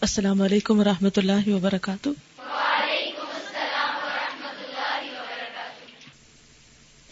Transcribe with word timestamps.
السلام 0.00 0.42
علیکم 0.42 0.80
و 0.80 0.84
رحمۃ 0.84 1.10
اللہ 1.16 1.48
وبرکاتہ۔ 1.48 2.08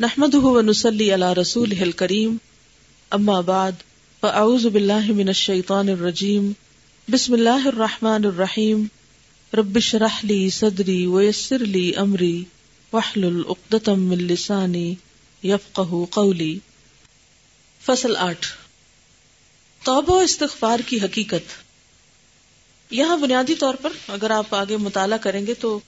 نحمد 0.00 0.34
نسلی 0.68 1.12
اللہ 1.12 1.32
رسول 1.32 1.92
کریم 1.92 2.36
اما 3.10 3.40
بعد، 3.40 3.72
فاعوذ 4.20 4.66
باللہ 4.66 5.12
من 5.12 5.28
الشیطان 5.28 5.88
الرجیم۔ 5.88 6.52
بسم 7.08 7.32
اللہ 7.32 7.66
الرحمن 7.66 8.24
الرحیم۔ 8.24 8.84
ربش 9.54 9.94
رحلی 9.94 10.50
صدری 10.50 11.06
ویسر 11.06 11.58
لی 11.58 11.92
امری۔ 11.96 12.44
وحلل 12.92 13.42
اقدتم 13.48 14.00
من 14.00 14.18
لسانی 14.18 14.94
یفقہ 15.42 16.04
قولی۔ 16.10 16.58
فصل 17.84 18.16
آٹھ۔ 18.16 18.46
توبہ 19.84 20.14
و 20.14 20.18
استغفار 20.18 20.80
کی 20.86 21.00
حقیقت۔ 21.00 21.65
یہاں 22.90 23.16
بنیادی 23.16 23.54
طور 23.54 23.74
پر 23.74 23.92
اگر 24.08 24.30
آپ 24.30 24.54
آگے 24.54 24.76
مطالعہ 24.76 25.18
کریں 25.18 25.46
گے 25.46 25.54
تو 25.54 25.80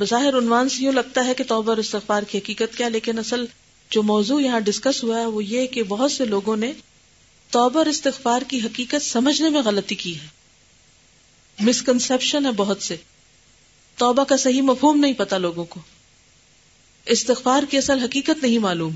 بظاہر 0.00 0.38
عنوان 0.38 0.68
سے 0.68 0.84
یوں 0.84 0.92
لگتا 0.92 1.24
ہے 1.24 1.34
کہ 1.34 1.44
توبہ 1.48 1.68
اور 1.68 1.76
استغفار 1.76 2.22
کی 2.22 2.38
حقیقت 2.38 2.76
کیا 2.76 2.88
لیکن 2.88 3.18
اصل 3.18 3.44
جو 3.90 4.02
موضوع 4.02 4.40
یہاں 4.40 4.60
ڈسکس 4.60 5.04
ہوا 5.04 5.20
ہے 5.20 5.26
وہ 5.26 5.44
یہ 5.44 5.66
کہ 5.66 5.82
بہت 5.82 6.12
سے 6.12 6.24
لوگوں 6.24 6.56
نے 6.56 6.72
توبہ 7.50 7.78
اور 7.78 7.86
استغفار 7.86 8.42
کی 8.48 8.60
حقیقت 8.64 9.02
سمجھنے 9.02 9.48
میں 9.48 9.62
غلطی 9.62 9.94
کی 9.94 10.20
ہے۔ 10.20 10.26
مسکنسپشن 11.60 12.46
ہے 12.46 12.50
بہت 12.52 12.82
سے۔ 12.82 12.96
توبہ 13.96 14.24
کا 14.24 14.36
صحیح 14.36 14.62
مفہوم 14.62 15.00
نہیں 15.00 15.12
پتا 15.12 15.38
لوگوں 15.38 15.64
کو۔ 15.64 15.80
استغفار 17.06 17.62
کی 17.70 17.78
اصل 17.78 17.98
حقیقت 17.98 18.42
نہیں 18.42 18.58
معلوم۔ 18.58 18.94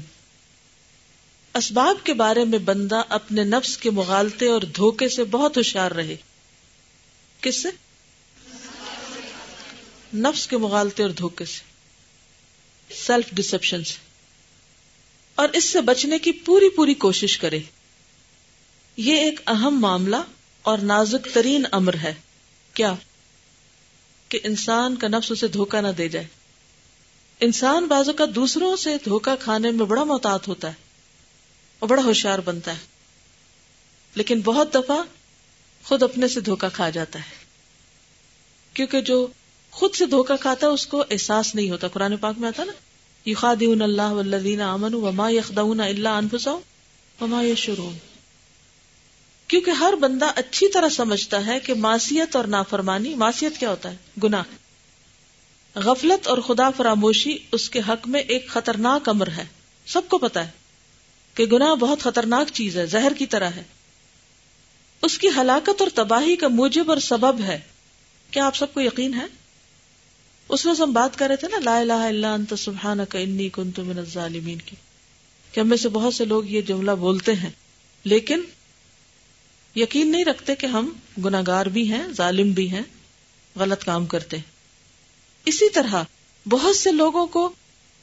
اسباب 1.55 2.05
کے 2.05 2.15
بارے 2.15 2.45
میں 2.45 2.59
بندہ 2.59 3.03
اپنے 3.09 3.45
نفس 3.45 3.77
کے 3.77 3.91
مغالطے 3.91 4.49
اور 4.49 4.63
دھوکے 4.63 5.09
سے 5.09 5.25
بہت 5.25 5.57
ہوشیار 5.57 5.91
رہے۔ 5.91 6.17
کس 7.45 7.63
سے؟ 7.63 7.69
نفس 10.17 10.47
کے 10.47 10.57
مغالتے 10.57 11.03
اور 11.03 11.11
دھوکے 11.11 11.45
سے 11.45 11.61
سیلف 12.95 13.31
ڈسپشن 13.33 13.85
سے۔ 13.85 13.95
اور 15.35 15.49
اس 15.49 15.65
سے 15.65 15.81
بچنے 15.81 16.19
کی 16.19 16.33
پوری 16.33 16.69
پوری 16.69 16.95
کوشش 16.95 17.39
کرے۔ 17.39 17.59
یہ 18.97 19.17
ایک 19.17 19.41
اہم 19.47 19.81
معاملہ 19.81 20.17
اور 20.63 20.79
نازک 20.79 21.35
ترین 21.35 21.65
امر 21.73 21.95
ہے۔ 21.95 22.15
کیا؟ 22.75 22.95
کہ 24.29 24.41
انسان 24.43 24.97
کا 24.97 25.09
نفس 25.09 25.31
اسے 25.31 25.49
دھوکا 25.49 25.81
نہ 25.81 25.89
دے 25.89 26.09
جائے۔ 26.09 26.27
انسان 27.41 27.87
بازو 27.87 28.13
کا 28.13 28.25
دوسروں 28.35 28.77
سے 28.77 28.97
دھوکا 29.05 29.37
کھانے 29.37 29.71
میں 29.71 29.87
بڑا 29.87 30.05
محتاط 30.05 30.49
ہوتا 30.49 30.69
ہے 30.69 30.75
اور 31.79 31.89
بڑا 31.89 32.03
ہوشیار 32.03 32.39
بنتا 32.39 32.73
ہے۔ 32.73 32.81
لیکن 34.15 34.41
بہت 34.41 34.75
دفعہ 34.75 34.97
خود 35.85 36.03
اپنے 36.03 36.29
سے 36.29 36.41
دھوکا 36.41 36.69
کھا 36.69 36.91
جاتا 36.91 37.19
ہے۔ 37.19 37.45
کیونکہ 38.75 39.01
جو 39.01 39.27
خود 39.71 39.95
سے 39.95 40.07
دھوکا 40.07 40.37
کھاتا 40.37 40.67
ہے، 40.67 40.73
اس 40.73 40.87
کو 40.87 41.05
احساس 41.11 41.55
نہیں 41.55 41.71
ہوتا۔ 41.71 41.89
قرآن 41.89 42.17
پاک 42.17 42.35
میں 42.39 42.49
آتا 42.49 42.65
نا، 42.65 42.73
یخادعون 43.29 43.83
اللہ 43.83 44.03
والذین 44.03 44.61
آمنوا 44.61 45.09
وما 45.09 45.31
یخدعون 45.31 45.81
الا 45.81 46.17
انفسهم 46.17 46.59
وما 47.21 47.43
یشعرون۔ 47.43 47.99
کیونکہ 49.49 49.71
ہر 49.71 49.95
بندہ 50.01 50.31
اچھی 50.37 50.69
طرح 50.69 50.89
سمجھتا 50.89 51.47
ہے 51.47 51.61
کہ 51.61 51.75
معصیت 51.75 52.37
اور 52.37 52.45
نافرمانی، 52.45 53.15
معصیت 53.15 53.59
کیا 53.59 53.71
ہوتا 53.71 53.91
ہے؟ 53.91 53.97
گناہ۔ 54.23 54.43
غفلت 55.79 56.27
اور 56.27 56.39
خدا 56.39 56.71
فراموشی 56.71 57.39
اس 57.53 57.71
کے 57.71 57.81
حق 57.89 58.09
میں 58.09 58.21
ایک 58.21 58.49
خطرناک 58.49 59.09
امر 59.09 59.29
ہے۔ 59.29 59.45
سب 59.87 60.09
کو 60.09 60.19
پتا 60.19 60.47
ہے 60.47 60.51
کہ 61.35 61.45
گناہ 61.45 61.75
بہت 61.75 62.01
خطرناک 62.01 62.49
چیز 62.53 62.77
ہے، 62.77 62.87
زہر 62.87 63.13
کی 63.19 63.27
طرح 63.27 63.49
ہے۔ 63.49 63.63
اس 65.03 65.19
کی 65.19 65.29
ہلاکت 65.37 65.81
اور 65.81 65.89
تباہی 65.95 66.37
کا 66.37 66.49
موجب 66.49 66.91
اور 66.91 66.99
سبب 66.99 67.41
ہے۔ 67.41 67.61
کیا 68.31 68.47
آپ 68.47 68.57
سب 68.57 68.75
کو 68.75 68.81
یقین 68.81 69.15
ہے؟ 69.15 69.27
اس 70.49 70.65
میں 70.65 70.75
ہم 70.79 70.93
بات 70.93 71.19
کر 71.19 71.27
رہے 71.29 71.37
تھے 71.37 71.49
نا، 71.49 71.59
لا 71.59 71.79
الہ 71.79 71.93
الا 71.93 72.35
انت 72.35 72.55
سبحانک 72.59 73.17
انی 73.17 73.49
کنت 73.49 73.79
من 73.81 73.99
الظالمین 73.99 74.59
کی۔ 74.59 74.77
کہ 75.53 75.61
ہم 75.61 75.69
میں 75.69 75.77
سے 75.77 75.89
بہت 75.89 76.15
سے 76.15 76.25
لوگ 76.25 76.45
یہ 76.45 76.61
جملہ 76.61 76.91
بولتے 76.91 77.33
ہیں، 77.33 77.51
لیکن 78.05 78.41
یقین 79.77 80.13
نہیں 80.13 80.25
رکھتے 80.25 80.55
کہ 80.55 80.67
ہم 80.67 80.93
گناگار 81.25 81.67
بھی 81.67 81.89
ہیں، 81.89 82.09
ظالم 82.17 82.51
بھی 82.51 82.71
ہیں، 82.71 82.83
غلط 83.57 83.85
کام 83.85 84.07
کرتے 84.07 84.37
ہیں۔ 84.37 84.51
اسی 85.45 85.71
طرح 85.71 86.03
بہت 86.49 86.77
سے 86.77 86.93
لوگوں 86.93 87.27
کو 87.27 87.53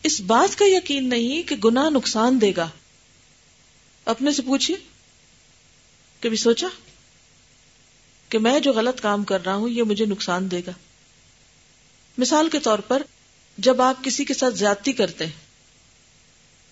اس 0.04 0.22
بات 0.22 0.60
کا 0.60 0.66
یقین 0.68 1.10
نہیں 1.10 1.42
کہ 1.44 1.56
گناہ 1.56 1.90
نقصان 1.90 2.42
دے 2.42 2.52
گا۔ 2.58 2.70
اپنے 4.06 4.32
سے 4.32 4.42
پوچھیے 4.42 4.78
کبھی 6.22 6.38
سوچا 6.38 6.68
کہ 8.30 8.40
میں 8.40 8.60
جو 8.60 8.74
غلط 8.74 9.02
کام 9.02 9.24
کر 9.24 9.46
رہا 9.46 9.56
ہوں 9.56 9.70
یہ 9.70 9.84
مجھے 9.84 10.06
نقصان 10.06 10.52
دے 10.52 10.62
گا؟ 10.68 10.72
مثال 12.18 12.50
کے 12.50 12.60
طور 12.60 12.80
پر 12.80 13.02
جب 13.58 13.82
آپ 13.82 14.04
کسی 14.04 14.26
کے 14.26 14.34
ساتھ 14.34 14.56
زیادتی 14.56 14.94
کرتے 14.94 15.26
ہیں، 15.26 15.40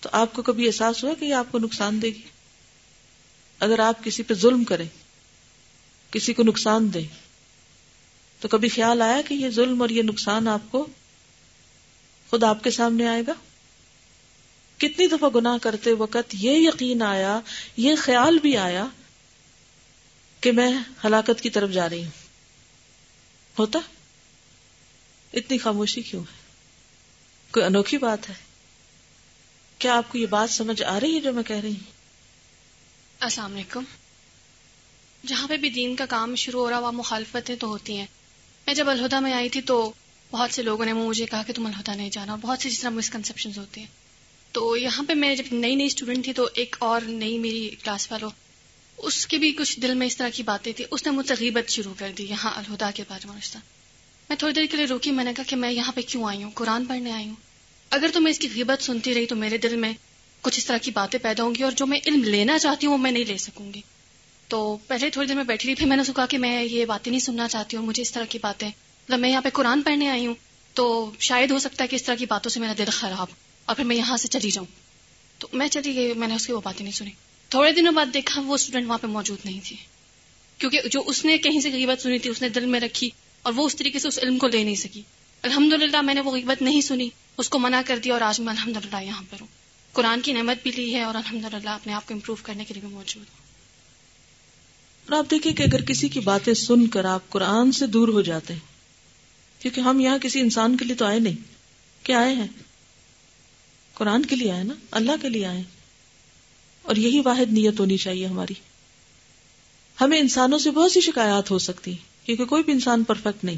تو 0.00 0.08
آپ 0.12 0.32
کو 0.32 0.42
کبھی 0.42 0.66
احساس 0.66 1.04
ہوا 1.04 1.14
کہ 1.14 1.24
یہ 1.24 1.34
آپ 1.34 1.52
کو 1.52 1.58
نقصان 1.58 2.02
دے 2.02 2.06
گی؟ 2.06 2.22
اگر 3.58 3.78
آپ 3.78 4.04
کسی 4.04 4.22
پہ 4.22 4.34
ظلم 4.34 4.64
کریں، 4.64 4.86
کسی 6.10 6.32
کو 6.32 6.42
نقصان 6.42 6.94
دیں، 6.94 7.06
تو 8.40 8.48
کبھی 8.48 8.68
خیال 8.68 9.02
آیا 9.02 9.20
کہ 9.28 9.34
یہ 9.34 9.50
ظلم 9.50 9.80
اور 9.80 9.88
یہ 9.88 10.02
نقصان 10.02 10.48
آپ 10.48 10.70
کو 10.70 10.86
خود 12.30 12.44
آپ 12.44 12.64
کے 12.64 12.70
سامنے 12.70 13.08
آئے 13.08 13.22
گا؟ 13.26 13.32
کتنی 14.78 15.06
دفعہ 15.06 15.28
گناہ 15.34 15.58
کرتے 15.58 15.92
وقت 15.92 16.34
یہ 16.34 16.50
یقین 16.50 17.02
آیا، 17.02 17.40
یہ 17.76 17.94
خیال 17.98 18.38
بھی 18.38 18.56
آیا 18.56 18.86
کہ 20.40 20.52
میں 20.52 20.72
ہلاکت 21.04 21.40
کی 21.40 21.50
طرف 21.50 21.70
جا 21.70 21.88
رہی 21.88 22.04
ہوں۔ 22.04 22.10
ہوتا؟ 23.58 23.78
اتنی 25.32 25.58
خاموشی 25.58 26.02
کیوں 26.02 26.22
ہے؟ 26.22 26.36
کوئی 27.50 27.66
انوکھی 27.66 27.98
بات 27.98 28.28
ہے؟ 28.28 28.34
کیا 29.78 29.96
آپ 29.96 30.12
کو 30.12 30.18
یہ 30.18 30.26
بات 30.26 30.50
سمجھ 30.50 30.82
آ 30.82 31.00
رہی 31.00 31.14
ہے 31.14 31.20
جو 31.20 31.32
میں 31.32 31.42
کہہ 31.42 31.56
رہی 31.56 31.70
ہوں؟ 31.70 31.92
السلام 33.20 33.54
علیکم۔ 33.54 33.84
جہاں 35.26 35.48
پہ 35.48 35.56
بھی 35.56 35.70
دین 35.70 35.96
کا 35.96 36.06
کام 36.06 36.34
شروع 36.34 36.60
ہو 36.60 36.70
رہا 36.70 36.78
وہاں 36.78 36.92
مخالفتیں 36.92 37.56
تو 37.56 37.66
ہوتی 37.66 37.96
ہیں۔ 37.96 38.06
میں 38.66 38.74
جب 38.74 38.90
الہدا 38.90 39.20
میں 39.20 39.32
آئی 39.32 39.48
تھی 39.48 39.60
تو 39.60 39.92
بہت 40.30 40.54
سے 40.54 40.62
لوگوں 40.62 40.84
نے 40.84 40.92
مجھے 40.92 41.26
کہا 41.26 41.42
کہ 41.42 41.52
تم 41.52 41.66
الہدا 41.66 41.94
نہیں 41.94 42.10
جانا 42.10 42.36
بہت 42.36 42.58
سی 42.58 42.70
جس 42.70 42.80
طرح 42.80 42.90
مسکنسپشن 42.90 43.50
ہوتی 43.56 43.80
ہیں۔ 43.80 43.88
تو 44.52 44.76
یہاں 44.76 45.04
پہ 45.08 45.14
میں 45.14 45.34
جب 45.34 45.44
نئی 45.52 45.74
نئی 45.74 45.86
اسٹوڈنٹ 45.86 46.24
تھی 46.24 46.32
تو 46.32 46.48
ایک 46.54 46.76
اور 46.78 47.00
نئی 47.00 47.38
میری 47.38 47.70
کلاس 47.82 48.12
والوں 48.12 48.30
اس 49.02 49.26
کے 49.26 49.38
بھی 49.38 49.52
کچھ 49.52 49.80
دل 49.80 49.94
میں 49.94 50.06
اس 50.06 50.16
طرح 50.16 50.28
کی 50.28 50.42
باتیں 50.42 50.72
تھی 50.72 50.84
اس 50.90 51.06
نے 51.06 51.12
مجھ 51.12 51.28
سے 51.28 51.34
غیبت 51.40 51.68
شروع 51.68 51.94
کر 51.98 52.12
دی 52.18 52.24
یہاں 52.24 52.50
الہدا 52.54 52.90
کے 52.90 53.02
بارے 53.08 53.28
میں 53.28 53.56
میں 54.28 54.36
تھوڑی 54.36 54.52
دیر 54.54 54.64
کے 54.70 54.76
لیے 54.76 54.86
روکی، 54.86 55.10
میں 55.10 55.24
نے 55.24 55.32
کہا 55.36 55.44
کہ 55.46 55.56
میں 55.56 55.70
یہاں 55.70 55.92
پہ 55.92 56.00
کیوں 56.00 56.28
آئی 56.28 56.42
ہوں؟ 56.42 56.50
قرآن 56.54 56.84
پڑھنے 56.84 57.12
آئی 57.12 57.28
ہوں۔ 57.28 57.34
اگر 57.90 58.06
تو 58.12 58.20
میں 58.20 58.30
اس 58.30 58.38
کی 58.38 58.48
غیبت 58.54 58.82
سنتی 58.82 59.14
رہی 59.14 59.26
تو 59.26 59.36
میرے 59.36 59.58
دل 59.58 59.76
میں 59.76 59.92
کچھ 60.40 60.58
اس 60.58 60.66
طرح 60.66 60.78
کی 60.78 60.90
باتیں 60.90 61.18
پیدا 61.22 61.42
ہوں 61.42 61.54
گی 61.54 61.62
اور 61.62 61.72
جو 61.72 61.86
میں 61.86 62.00
علم 62.06 62.24
لینا 62.24 62.58
چاہتی 62.58 62.86
ہوں 62.86 62.92
وہ 62.92 62.98
میں 62.98 63.10
نہیں 63.10 63.24
لے 63.24 63.36
سکوں 63.36 63.74
گی۔ 63.74 63.80
تو 64.48 64.76
پہلے 64.86 65.10
تھوڑی 65.10 65.28
دیر 65.28 65.36
میں 65.36 65.44
بیٹھی 65.44 65.66
رہی، 65.66 65.74
پھر 65.74 65.86
میں 65.86 65.96
نے 65.96 66.02
کہا 66.16 66.26
کہ 66.26 66.38
میں 66.38 66.64
یہ 66.64 66.84
باتیں 66.84 67.10
نہیں 67.10 67.20
سننا 67.20 67.48
چاہتی 67.48 67.76
ہوں 67.76 67.86
مجھے 67.86 68.02
اس 68.02 68.12
طرح 68.12 68.24
کی 68.24 68.38
باتیں۔ 68.42 68.68
مطلب 68.68 69.20
میں 69.20 69.30
یہاں 69.30 69.40
پہ 69.40 69.48
قرآن 69.52 69.82
پڑھنے 69.82 70.08
آئی 70.08 70.26
ہوں 70.26 70.34
تو 70.74 71.10
شاید 71.18 71.50
ہو 71.50 71.58
سکتا 71.58 71.84
ہے 71.84 71.88
کہ 71.88 71.96
اس 71.96 72.02
طرح 72.02 72.14
کی 72.14 72.26
باتوں 72.26 72.50
سے 72.50 72.60
میرا 72.60 72.72
دل 72.78 72.84
خراب 72.92 73.26
اور 73.64 73.76
پھر 73.76 73.84
میں 73.84 73.96
یہاں 73.96 74.16
سے 74.16 74.28
چلی 74.28 74.50
جاؤں۔ 74.50 74.66
تو 75.38 75.48
میں 75.52 75.68
چلی 75.68 75.94
گئی، 75.94 76.14
میں 76.14 76.28
نے 76.28 76.34
اس 76.34 76.46
کی 76.46 76.52
وہ 76.52 76.60
باتیں 76.64 76.84
نہیں 76.84 76.94
سنی۔ 76.94 77.10
تھوڑے 77.50 77.72
دنوں 77.72 77.92
بعد 77.92 78.06
دیکھا 78.14 78.42
وہ 78.46 78.54
اسٹوڈنٹ 78.54 78.88
وہاں 78.88 78.98
پہ 78.98 79.06
موجود 79.06 79.38
نہیں 79.44 79.60
تھی۔ 79.64 79.76
کیونکہ 80.58 80.80
جو 80.90 81.02
اس 81.06 81.24
نے 81.24 81.38
کہیں 81.38 81.60
سے 81.60 81.70
غیبت 81.70 82.02
سنی 82.02 82.18
تھی، 82.18 82.30
اس 82.30 82.42
نے 82.42 82.48
دل 82.48 82.66
میں 82.66 82.80
رکھی 82.80 83.10
اور 83.42 83.52
وہ 83.52 83.66
اس 83.66 83.76
طریقے 83.76 83.98
سے 83.98 84.08
اس 84.08 84.18
علم 84.18 84.38
کو 84.38 84.48
لے 84.48 84.64
نہیں 84.64 84.74
سکی۔ 84.74 85.02
الحمد 85.42 85.94
میں 86.04 86.14
نے 86.14 86.20
وہ 86.20 86.32
غیبت 86.32 86.62
نہیں 86.62 86.80
سنی، 86.80 87.08
اس 87.36 87.48
کو 87.48 87.58
منع 87.58 87.80
کر 87.86 87.98
دیا 87.98 88.12
اور 88.12 88.20
آج 88.20 88.40
میں 88.40 88.52
الحمد 88.52 88.76
للہ 88.76 89.02
یہاں 89.02 89.22
پر 89.30 89.40
ہوں۔ 89.40 89.48
قرآن 89.92 90.20
کی 90.20 90.32
نعمت 90.32 90.56
بھی 90.62 90.70
لی 90.70 90.94
ہے 90.94 91.02
اور 91.02 91.14
الحمد 91.14 91.54
للہ 91.54 91.70
اپنے 91.70 91.92
آپ 91.92 92.08
کو 92.08 92.14
امپروو 92.14 92.36
کرنے 92.42 92.64
کے 92.64 92.74
لیے 92.74 92.80
بھی 92.80 92.94
موجود 92.94 93.26
ہوں۔ 93.28 93.46
اور 95.08 95.18
آپ 95.18 95.30
دیکھیں 95.30 95.52
کہ 95.52 95.62
اگر 95.62 95.82
کسی 95.82 96.08
کی 96.08 96.20
باتیں 96.20 96.54
سن 96.54 96.86
کر 96.86 97.04
آپ 97.04 97.28
قرآن 97.28 97.72
سے 97.72 97.86
دور 97.86 98.08
ہو 98.08 98.20
جاتے 98.20 98.52
ہیں، 98.52 98.60
کیونکہ 99.62 99.80
ہم 99.80 100.00
یہاں 100.00 100.18
کسی 100.18 100.40
انسان 100.40 100.76
کے 100.76 100.84
لیے 100.84 100.96
تو 100.96 101.04
آئے 101.04 101.18
نہیں 101.18 101.36
کیا 102.02 102.18
آئے 102.18 102.34
ہیں۔ 102.34 102.48
قرآن 103.94 104.26
کے 104.26 104.36
لیے 104.36 104.52
آئے 104.52 104.62
نا؟ 104.62 104.74
اللہ 104.90 105.12
کے 105.22 105.28
لیے 105.28 105.46
آئے 105.46 105.62
اور 106.82 106.96
یہی 106.96 107.20
واحد 107.24 107.52
نیت 107.52 107.80
ہونی 107.80 107.96
چاہیے 107.96 108.26
ہماری۔ 108.26 108.54
ہمیں 110.00 110.18
انسانوں 110.18 110.58
سے 110.58 110.70
بہت 110.70 110.92
سی 110.92 111.00
شکایات 111.00 111.50
ہو 111.50 111.58
سکتی 111.58 111.96
کیونکہ 112.24 112.44
کوئی 112.44 112.62
بھی 112.62 112.72
انسان 112.72 113.04
پرفیکٹ 113.04 113.44
نہیں۔ 113.44 113.56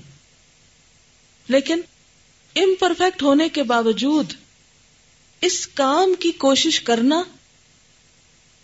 لیکن 1.48 1.80
امپرفیکٹ 2.56 3.22
ہونے 3.22 3.48
کے 3.48 3.62
باوجود 3.62 4.32
اس 5.40 5.66
کام 5.66 6.14
کی 6.20 6.32
کوشش 6.32 6.80
کرنا، 6.80 7.22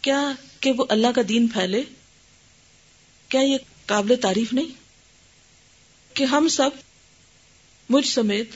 کیا 0.00 0.32
کہ 0.60 0.72
وہ 0.72 0.84
اللہ 0.88 1.06
کا 1.14 1.22
دین 1.28 1.48
پھیلے؟ 1.48 1.82
کیا 3.28 3.40
یہ 3.40 3.58
قابل 3.86 4.14
تعریف 4.22 4.52
نہیں؟ 4.52 4.72
کہ 6.14 6.24
ہم 6.24 6.48
سب 6.48 6.70
مجھ 7.88 8.06
سمیت 8.06 8.50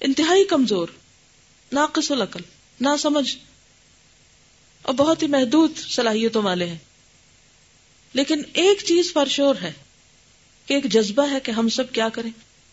انتہائی 0.00 0.44
کمزور، 0.44 0.88
ناقص 1.72 2.10
العقل 2.10 2.40
نہ 2.80 2.88
سمجھ 2.98 3.36
اور 4.84 4.94
بہت 4.94 5.22
ہی 5.22 5.28
محدود 5.28 5.76
صلاحیتوں 5.76 6.42
والے 6.42 6.66
ہیں۔ 6.66 6.78
لیکن 8.12 8.42
ایک 8.52 8.84
چیز 8.84 9.12
پر 9.12 9.28
شور 9.28 9.54
ہے 9.62 9.72
کہ 10.66 10.74
ایک 10.74 10.84
جذبہ 10.84 11.30
ہے 11.30 11.40
کہ 11.40 11.50
ہم 11.50 11.68
سب 11.68 11.92
کیا 11.92 12.08
کریں، 12.08 12.30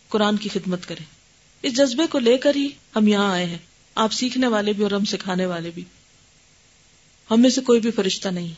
قرآن 0.08 0.36
کی 0.36 0.48
خدمت 0.48 0.86
کریں۔ 0.86 1.04
اس 1.62 1.76
جذبے 1.76 2.02
کو 2.10 2.18
لے 2.18 2.38
کر 2.38 2.54
ہی 2.54 2.68
ہم 2.96 3.08
یہاں 3.08 3.32
آئے 3.32 3.46
ہیں، 3.46 3.58
آپ 3.94 4.12
سیکھنے 4.12 4.46
والے 4.46 4.72
بھی 4.72 4.82
اور 4.82 4.90
ہم 4.90 5.04
سکھانے 5.04 5.46
والے 5.46 5.70
بھی۔ 5.70 5.84
ہم 7.30 7.40
میں 7.40 7.50
سے 7.50 7.60
کوئی 7.60 7.80
بھی 7.80 7.90
فرشتہ 7.90 8.28
نہیں۔ 8.28 8.52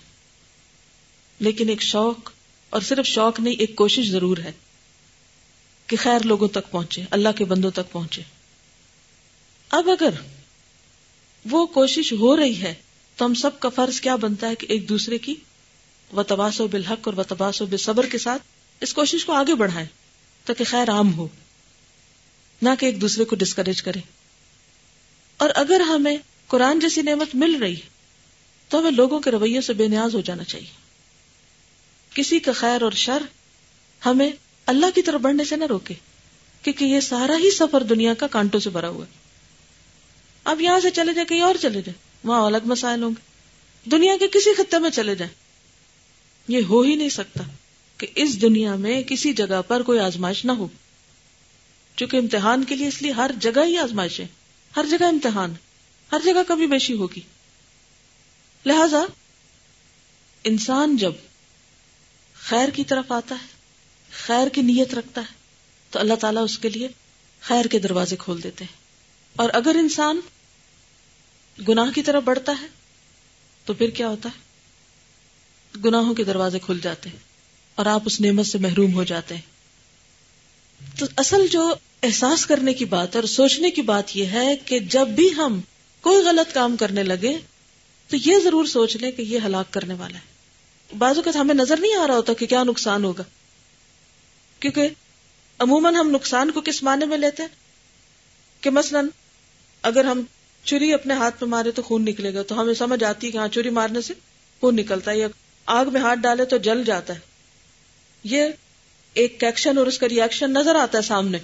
لیکن 1.40 1.68
ایک 1.68 1.82
شوق، 1.82 2.30
اور 2.70 2.80
صرف 2.80 3.06
شوق 3.06 3.40
نہیں، 3.40 3.54
ایک 3.54 3.76
کوشش 3.76 4.08
ضرور 4.08 4.38
ہے 4.38 4.52
کہ 5.86 5.96
خیر 5.96 6.20
لوگوں 6.24 6.48
تک 6.48 6.70
پہنچے، 6.70 7.04
اللہ 7.10 7.28
کے 7.36 7.44
بندوں 7.44 7.70
تک 7.70 7.92
پہنچے۔ 7.92 8.22
اب 9.68 9.90
اگر 9.90 10.10
وہ 11.50 11.66
کوشش 11.66 12.12
ہو 12.12 12.36
رہی 12.36 12.62
ہے 12.62 12.74
تو 13.16 13.24
ہم 13.24 13.34
سب 13.34 13.60
کا 13.60 13.68
فرض 13.68 14.00
کیا 14.00 14.16
بنتا 14.16 14.48
ہے 14.48 14.54
کہ 14.54 14.66
ایک 14.70 14.88
دوسرے 14.88 15.18
کی 15.18 15.34
و 16.12 16.22
تباس 16.22 16.60
و 16.60 16.66
بالحق 16.66 17.08
اور 17.08 17.14
و 17.14 17.22
تباس 17.22 17.62
و 17.62 17.66
بے 17.66 17.76
صبر 17.76 18.06
کے 18.06 18.18
ساتھ 18.18 18.42
اس 18.80 18.94
کوشش 18.94 19.24
کو 19.24 19.32
آگے 19.32 19.54
بڑھائیں 19.54 19.88
تاکہ 20.44 20.64
خیر 20.64 20.90
عام 20.90 21.14
ہو، 21.14 21.28
نہ 22.62 22.68
کہ 22.78 22.86
ایک 22.86 23.00
دوسرے 23.00 23.24
کو 23.24 23.36
ڈسکریج 23.36 23.82
کرے۔ 23.82 24.00
اور 25.36 25.50
اگر 25.54 25.80
ہمیں 25.80 26.16
قرآن 26.46 26.80
جیسی 26.80 27.02
نعمت 27.02 27.34
مل 27.34 27.56
رہی 27.62 27.76
ہے، 27.76 27.88
تو 28.68 28.78
ہمیں 28.78 28.90
لوگوں 28.90 29.20
کے 29.20 29.30
رویے 29.30 29.60
سے 29.60 29.72
بے 29.72 29.88
نیاز 29.88 30.14
ہو 30.14 30.20
جانا 30.20 30.44
چاہیے۔ 30.44 30.66
کسی 32.14 32.38
کا 32.38 32.52
خیر 32.52 32.82
اور 32.82 32.92
شر 32.92 33.22
ہمیں 34.06 34.30
اللہ 34.66 34.86
کی 34.94 35.02
طرف 35.02 35.20
بڑھنے 35.20 35.44
سے 35.44 35.56
نہ 35.56 35.64
روکے، 35.64 35.94
کیونکہ 36.62 36.84
یہ 36.84 37.00
سارا 37.00 37.36
ہی 37.36 37.50
سفر 37.50 37.82
دنیا 37.82 38.14
کا 38.14 38.26
کانٹوں 38.26 38.60
سے 38.60 38.70
بھرا 38.70 38.88
ہوا 38.88 39.06
ہے۔ 39.06 39.10
اب 40.44 40.60
یہاں 40.60 40.80
سے 40.80 40.90
چلے 40.90 41.14
جائیں، 41.14 41.28
کہیں 41.28 41.42
اور 41.42 41.54
چلے 41.60 41.82
جائیں۔ 41.82 42.03
وہاں 42.24 42.42
الگ 42.42 42.58
مسائل 42.64 43.02
ہوں 43.02 43.10
گے۔ 43.10 43.34
دنیا 43.90 44.16
کے 44.20 44.28
کسی 44.28 44.54
خطے 44.54 44.78
میں 44.78 44.90
چلے 44.90 45.14
جائیں۔ 45.14 45.34
یہ 46.48 46.60
ہو 46.68 46.80
ہی 46.80 46.94
نہیں 46.94 47.08
سکتا 47.08 47.44
کہ 47.98 48.06
اس 48.14 48.42
دنیا 48.42 48.76
میں 48.76 49.02
کسی 49.02 49.32
جگہ 49.32 49.62
پر 49.68 49.82
کوئی 49.82 49.98
آزمائش 49.98 50.44
نہ 50.44 50.52
ہو۔ 50.52 50.68
چونکہ 51.96 52.16
امتحان 52.16 52.64
کے 52.64 52.76
لیے 52.76 52.88
اس 52.88 53.02
لیے 53.02 53.12
ہر 53.12 53.30
جگہ 53.40 53.64
ہی 53.64 53.76
آزمائش 53.76 54.20
ہے 54.20 54.26
ہر 54.76 54.84
جگہ 54.90 55.04
امتحان۔ 55.04 55.54
ہر 56.12 56.18
جگہ 56.24 56.42
کبھی 56.48 56.66
بیشی 56.66 56.92
ہوگی۔ 56.92 57.20
لہذا 58.66 59.00
انسان 60.44 60.96
جب 60.96 61.12
خیر 62.34 62.68
کی 62.68 62.84
طرف 62.84 63.12
آتا 63.12 63.34
ہے، 63.34 63.46
خیر 64.26 64.48
کی 64.48 64.62
نیت 64.62 64.94
رکھتا 64.94 65.20
ہے، 65.20 65.34
تو 65.90 65.98
اللہ 65.98 66.14
تعالیٰ 66.14 66.44
اس 66.44 66.58
کے 66.58 66.68
لیے 66.68 66.88
خیر 67.40 67.64
کے 67.64 67.78
دروازے 67.78 68.16
کھول 68.16 68.42
دیتے 68.42 68.64
ہیں۔ 68.64 68.76
اور 69.36 69.50
اگر 69.52 69.76
انسان 69.78 70.20
گناہ 71.68 71.90
کی 71.90 72.02
طرف 72.02 72.22
بڑھتا 72.22 72.52
ہے 72.60 72.66
تو 73.64 73.74
پھر 73.74 73.90
کیا 73.90 74.08
ہوتا 74.08 74.28
ہے؟ 74.28 74.44
گناہوں 75.84 76.14
کے 76.14 76.24
دروازے 76.24 76.58
کھل 76.58 76.80
جاتے 76.82 77.08
ہیں 77.10 77.16
اور 77.74 77.86
آپ 77.86 78.02
اس 78.06 78.20
نعمت 78.20 78.46
سے 78.46 78.58
محروم 78.58 78.94
ہو 78.94 79.04
جاتے 79.04 79.34
ہیں۔ 79.34 79.54
تو 80.98 81.06
اصل 81.16 81.46
جو 81.46 81.74
احساس 82.02 82.46
کرنے 82.46 82.74
کی 82.74 82.84
بات 82.84 83.16
اور 83.16 83.24
سوچنے 83.24 83.70
کی 83.70 83.82
بات 83.82 84.16
یہ 84.16 84.26
ہے 84.26 84.56
کہ 84.56 84.78
جب 84.78 85.08
بھی 85.08 85.34
ہم 85.36 85.60
کوئی 86.00 86.24
غلط 86.24 86.54
کام 86.54 86.76
کرنے 86.76 87.02
لگے 87.02 87.38
تو 88.08 88.16
یہ 88.24 88.38
ضرور 88.38 88.64
سوچ 88.64 88.96
لیں 88.96 89.12
کہ 89.12 89.22
یہ 89.22 89.38
ہلاک 89.44 89.72
کرنے 89.72 89.94
والا 89.94 90.18
ہے۔ 90.18 90.34
بازو 90.98 91.22
کا 91.22 91.30
ہمیں 91.40 91.54
نظر 91.54 91.76
نہیں 91.76 91.94
آ 91.94 92.06
رہا 92.06 92.14
ہوتا 92.14 92.32
کہ 92.32 92.46
کیا 92.46 92.62
نقصان 92.64 93.04
ہوگا۔ 93.04 93.22
کیونکہ 94.60 94.88
عموماً 95.58 95.94
ہم 95.94 96.10
نقصان 96.10 96.50
کو 96.50 96.60
کس 96.60 96.82
معنی 96.82 97.06
میں 97.06 97.18
لیتے 97.18 97.42
ہیں؟ 97.42 97.50
کہ 98.60 98.70
مثلا 98.70 99.00
اگر 99.82 100.04
ہم 100.04 100.22
چوری 100.64 100.92
اپنے 100.92 101.14
ہاتھ 101.14 101.40
پہ 101.40 101.46
مارے 101.46 101.70
تو 101.70 101.82
خون 101.82 102.04
نکلے 102.04 102.34
گا، 102.34 102.42
تو 102.42 102.60
ہمیں 102.60 102.74
سمجھ 102.74 103.04
آتی 103.04 103.26
ہے 103.26 103.32
کہ 103.32 103.38
ہاں 103.38 103.48
چوری 103.48 103.70
مارنے 103.70 104.00
سے 104.00 104.14
خون 104.60 104.76
نکلتا 104.76 105.10
ہے، 105.10 105.18
یا 105.18 105.28
آگ 105.66 105.86
میں 105.92 106.00
ہاتھ 106.00 106.18
ڈالے 106.18 106.44
تو 106.44 106.56
جل 106.56 106.84
جاتا 106.84 107.14
ہے۔ 107.14 107.18
یہ 108.24 108.48
ایک 109.14 109.44
ایکشن 109.44 109.78
اور 109.78 109.86
اس 109.86 109.98
کا 109.98 110.08
ریئیکشن 110.08 110.50
نظر 110.50 110.74
آتا 110.74 110.98
ہے 110.98 111.02
سامنے۔ 111.02 111.38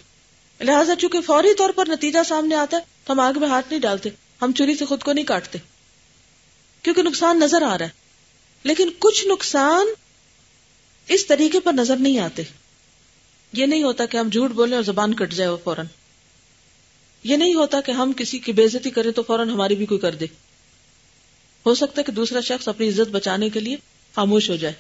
لہٰذا 0.60 0.96
چونکہ 0.96 1.20
فوری 1.20 1.54
طور 1.54 1.70
پر 1.70 1.84
نتیجہ 1.88 2.18
سامنے 2.28 2.54
آتا 2.54 2.76
ہے، 2.76 2.82
تو 3.04 3.12
ہم 3.12 3.20
آگ 3.20 3.32
میں 3.36 3.48
ہاتھ 3.48 3.66
نہیں 3.70 3.80
ڈالتے، 3.80 4.10
ہم 4.42 4.52
چوری 4.52 4.76
سے 4.76 4.84
خود 4.84 5.02
کو 5.02 5.12
نہیں 5.12 5.24
کاٹتے۔ 5.24 5.58
کیونکہ 6.82 7.02
نقصان 7.02 7.38
نظر 7.38 7.62
آ 7.62 7.78
رہا 7.78 7.84
ہے۔ 7.84 7.90
لیکن 8.62 8.90
کچھ 8.98 9.26
نقصان 9.26 9.86
اس 11.06 11.26
طریقے 11.26 11.60
پر 11.60 11.72
نظر 11.72 11.96
نہیں 11.96 12.18
آتے۔ 12.18 12.42
یہ 13.52 13.66
نہیں 13.66 13.82
ہوتا 13.82 14.06
کہ 14.06 14.16
ہم 14.16 14.28
جھوٹ 14.28 14.50
بولیں 14.50 14.76
اور 14.76 14.84
زبان 14.84 15.14
کٹ 15.14 15.32
جائے 15.32 15.50
وہ 15.50 15.56
فوراً۔ 15.64 15.86
یہ 17.24 17.36
نہیں 17.36 17.54
ہوتا 17.54 17.80
کہ 17.80 17.92
ہم 17.92 18.12
کسی 18.12 18.38
کی 18.38 18.52
بےزتی 18.52 18.90
کریں 18.90 19.12
تو 19.12 19.22
فوراً 19.22 19.50
ہماری 19.50 19.74
بھی 19.74 19.86
کوئی 19.86 20.00
کر 20.00 20.14
دے۔ 20.14 20.26
ہو 21.66 21.74
سکتا 21.74 21.98
ہے 21.98 22.02
کہ 22.02 22.12
دوسرا 22.12 22.40
شخص 22.40 22.68
اپنی 22.68 22.88
عزت 22.88 23.10
بچانے 23.10 23.50
کے 23.50 23.60
لیے 23.60 23.76
خاموش 24.14 24.50
ہو 24.50 24.56
جائے۔ 24.56 24.74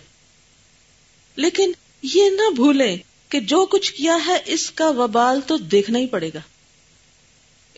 لیکن 1.36 1.72
یہ 2.02 2.30
نہ 2.30 2.54
بھولیں 2.54 2.96
کہ 3.28 3.40
جو 3.40 3.66
کچھ 3.66 3.92
کیا 3.92 4.18
ہے 4.26 4.38
اس 4.46 4.70
کا 4.70 4.90
وبال 4.90 5.40
تو 5.46 5.56
دیکھنا 5.56 5.98
ہی 5.98 6.06
پڑے 6.06 6.30
گا۔ 6.34 6.40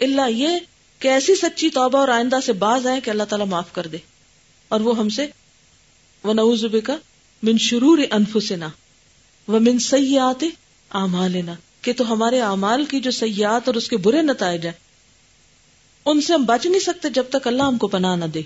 اللہ 0.01 0.31
یہ 0.31 0.49
کہ 0.99 1.09
ایسی 1.09 1.35
سچی 1.35 1.71
توبہ 1.71 1.99
اور 1.99 2.09
آئندہ 2.09 2.37
سے 2.47 2.53
باز 2.53 2.87
آئے 2.87 3.01
کہ 3.01 3.11
اللہ 3.11 3.23
تعالیٰ 3.23 3.47
معاف 3.47 3.73
کر 3.73 3.87
دے۔ 3.87 3.97
اور 4.69 4.81
وہ 4.81 4.99
ہم 4.99 5.09
سے 5.09 5.27
وہ 6.23 6.35
نوز 6.35 6.65
کا 6.85 6.97
من 7.43 7.59
شرور 7.59 7.99
انفسنا 8.11 8.69
وہ 9.49 9.59
من 9.59 9.79
سیات 9.79 10.45
آمالنا 10.91 11.55
کہ 11.83 11.93
تو 11.93 12.13
ہمارے 12.13 12.41
اعمال 12.41 12.85
کی 12.85 13.01
جو 13.01 13.11
سیاحت 13.11 13.63
اور 13.67 13.75
اس 13.75 13.89
کے 13.89 13.97
برے 13.97 14.23
نتائج 14.23 14.65
ہیں، 14.65 14.73
ان 16.07 16.21
سے 16.21 16.33
ہم 16.33 16.45
بچ 16.45 16.67
نہیں 16.67 16.81
سکتے 16.81 17.11
جب 17.11 17.25
تک 17.31 17.47
اللہ 17.47 17.63
ہم 17.63 17.79
کو 17.79 17.89
پناہ 17.89 18.17
نہ 18.17 18.25
دے۔ 18.25 18.43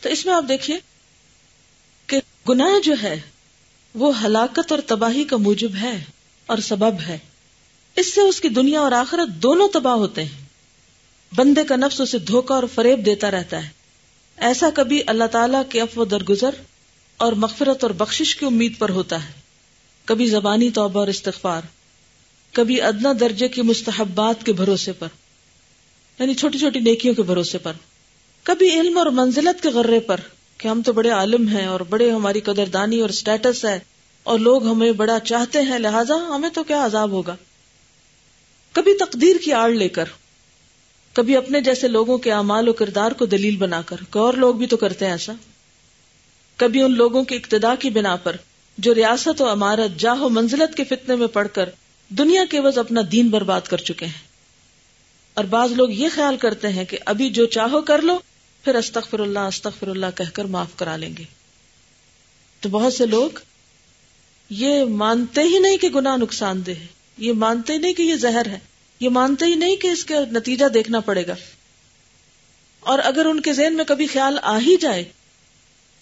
تو 0.00 0.08
اس 0.08 0.26
میں 0.26 0.34
آپ 0.34 0.44
دیکھیے 0.48 0.78
کہ 2.06 2.20
گناہ 2.48 2.80
جو 2.84 2.94
ہے، 3.02 3.20
وہ 3.94 4.24
ہلاکت 4.24 4.72
اور 4.72 4.78
تباہی 4.86 5.24
کا 5.24 5.36
موجب 5.36 5.70
ہے 5.82 6.04
اور 6.46 6.58
سبب 6.58 7.00
ہے۔ 7.00 7.18
اس 7.96 8.14
سے 8.14 8.20
اس 8.20 8.40
کی 8.40 8.48
دنیا 8.48 8.80
اور 8.80 8.92
آخرت 8.92 9.28
دونوں 9.28 9.68
تباہ 9.68 9.94
ہوتے 9.94 10.24
ہیں۔ 10.24 10.44
بندے 11.34 11.64
کا 11.64 11.76
نفس 11.76 12.00
اسے 12.00 12.18
دھوکا 12.18 12.54
اور 12.54 12.62
فریب 12.74 13.06
دیتا 13.06 13.30
رہتا 13.30 13.64
ہے۔ 13.64 13.68
ایسا 14.36 14.70
کبھی 14.74 15.02
اللہ 15.06 15.24
تعالیٰ 15.24 15.62
کے 15.68 15.80
افو 15.80 16.04
درگزر 16.04 16.50
اور 17.16 17.32
مغفرت 17.32 17.84
اور 17.84 17.90
بخشش 17.90 18.36
کی 18.36 18.46
امید 18.46 18.78
پر 18.78 18.88
ہوتا 18.88 19.28
ہے۔ 19.28 19.32
کبھی 20.04 20.26
زبانی 20.26 20.70
توبہ 20.70 21.00
اور 21.00 21.08
استغفار۔ 21.08 21.60
کبھی 22.54 22.80
ادنا 22.82 23.12
درجے 23.20 23.48
کی 23.48 23.62
مستحبات 23.62 24.44
کے 24.46 24.52
بھروسے 24.52 24.92
پر 24.92 25.08
یعنی 26.18 26.34
چھوٹی 26.34 26.58
چھوٹی 26.58 26.78
نیکیوں 26.78 27.14
کے 27.14 27.22
بھروسے 27.22 27.58
پر، 27.58 27.72
کبھی 28.46 28.80
علم 28.80 28.98
اور 28.98 29.06
منزلت 29.06 29.62
کے 29.62 29.68
غرے 29.68 30.00
پر 30.00 30.20
کہ 30.58 30.68
ہم 30.68 30.82
تو 30.82 30.92
بڑے 30.92 31.10
عالم 31.10 31.48
ہیں 31.48 31.66
اور 31.66 31.80
بڑے 31.80 32.10
ہماری 32.10 32.40
قدردانی 32.40 33.00
اور 33.00 33.08
اسٹیٹس 33.08 33.64
ہے 33.64 33.78
اور 34.22 34.38
لوگ 34.38 34.66
ہمیں 34.66 34.92
بڑا 34.92 35.18
چاہتے 35.20 35.62
ہیں، 35.62 35.78
لہذا 35.78 36.14
ہمیں 36.28 36.48
تو 36.50 36.64
کیا 36.64 36.84
عذاب 36.84 37.10
ہوگا؟ 37.10 37.36
کبھی 38.72 38.96
تقدیر 38.98 39.36
کی 39.44 39.52
آڑ 39.52 39.70
لے 39.70 39.88
کر، 39.88 40.04
کبھی 41.12 41.36
اپنے 41.36 41.60
جیسے 41.60 41.88
لوگوں 41.88 42.18
کے 42.18 42.32
اعمال 42.32 42.68
و 42.68 42.72
کردار 42.72 43.12
کو 43.12 43.26
دلیل 43.26 43.56
بنا 43.56 43.80
کر 43.82 43.96
اور 44.10 44.34
لوگ 44.34 44.54
بھی 44.54 44.66
تو 44.66 44.76
کرتے 44.76 45.04
ہیں 45.04 45.12
ایسا؟ 45.12 45.32
کبھی 46.56 46.82
ان 46.82 46.92
لوگوں 46.92 47.24
کے 47.24 47.36
اقتدا 47.36 47.74
کی 47.74 47.90
بنا 47.90 48.16
پر 48.16 48.36
جو 48.78 48.94
ریاست 48.94 49.40
و 49.40 49.52
عمارت، 49.52 49.98
جاہ 49.98 50.22
و 50.22 50.28
منزلت 50.28 50.76
کے 50.76 50.84
فتنے 50.84 51.16
میں 51.16 51.26
پڑھ 51.26 51.48
کر 51.52 51.68
دنیا 52.10 52.44
کے 52.50 52.60
وز 52.60 52.78
اپنا 52.78 53.00
دین 53.12 53.28
برباد 53.28 53.60
کر 53.60 53.76
چکے 53.76 54.06
ہیں۔ 54.06 54.30
اور 55.34 55.44
بعض 55.44 55.72
لوگ 55.72 55.90
یہ 55.90 56.08
خیال 56.14 56.36
کرتے 56.36 56.68
ہیں 56.68 56.84
کہ 56.84 56.98
ابھی 57.06 57.30
جو 57.30 57.46
چاہو 57.46 57.80
کر 57.80 58.02
لو، 58.02 58.18
پھر 58.64 58.74
استغفر 58.74 59.18
اللہ 59.18 59.38
استغفر 59.38 59.88
اللہ 59.88 60.06
کہہ 60.16 60.30
کر 60.32 60.44
معاف 60.44 60.76
کرا 60.76 60.96
لیں 60.96 61.16
گے۔ 61.18 61.24
تو 62.60 62.68
بہت 62.68 62.92
سے 62.92 63.06
لوگ 63.06 63.30
یہ 64.50 64.84
مانتے 64.84 65.42
ہی 65.42 65.58
نہیں 65.58 65.76
کہ 65.76 65.88
گناہ 65.88 66.16
نقصان 66.16 66.66
دہ 66.66 66.70
ہے۔ 66.70 66.86
یہ 67.18 67.32
مانتے 67.32 67.72
ہی 67.72 67.78
نہیں 67.78 67.92
کہ 67.92 68.02
یہ 68.02 68.14
زہر 68.14 68.46
ہے۔ 68.46 68.58
یہ 69.00 69.08
مانتے 69.08 69.44
ہی 69.44 69.54
نہیں 69.54 69.76
کہ 69.76 69.88
اس 69.88 70.04
کا 70.04 70.14
نتیجہ 70.30 70.66
دیکھنا 70.66 71.00
پڑے 71.00 71.26
گا۔ 71.26 71.34
اور 72.80 72.98
اگر 73.04 73.26
ان 73.26 73.40
کے 73.40 73.52
ذہن 73.52 73.74
میں 73.76 73.84
کبھی 73.84 74.06
خیال 74.06 74.38
آ 74.42 74.58
ہی 74.58 74.76
جائے 74.76 75.04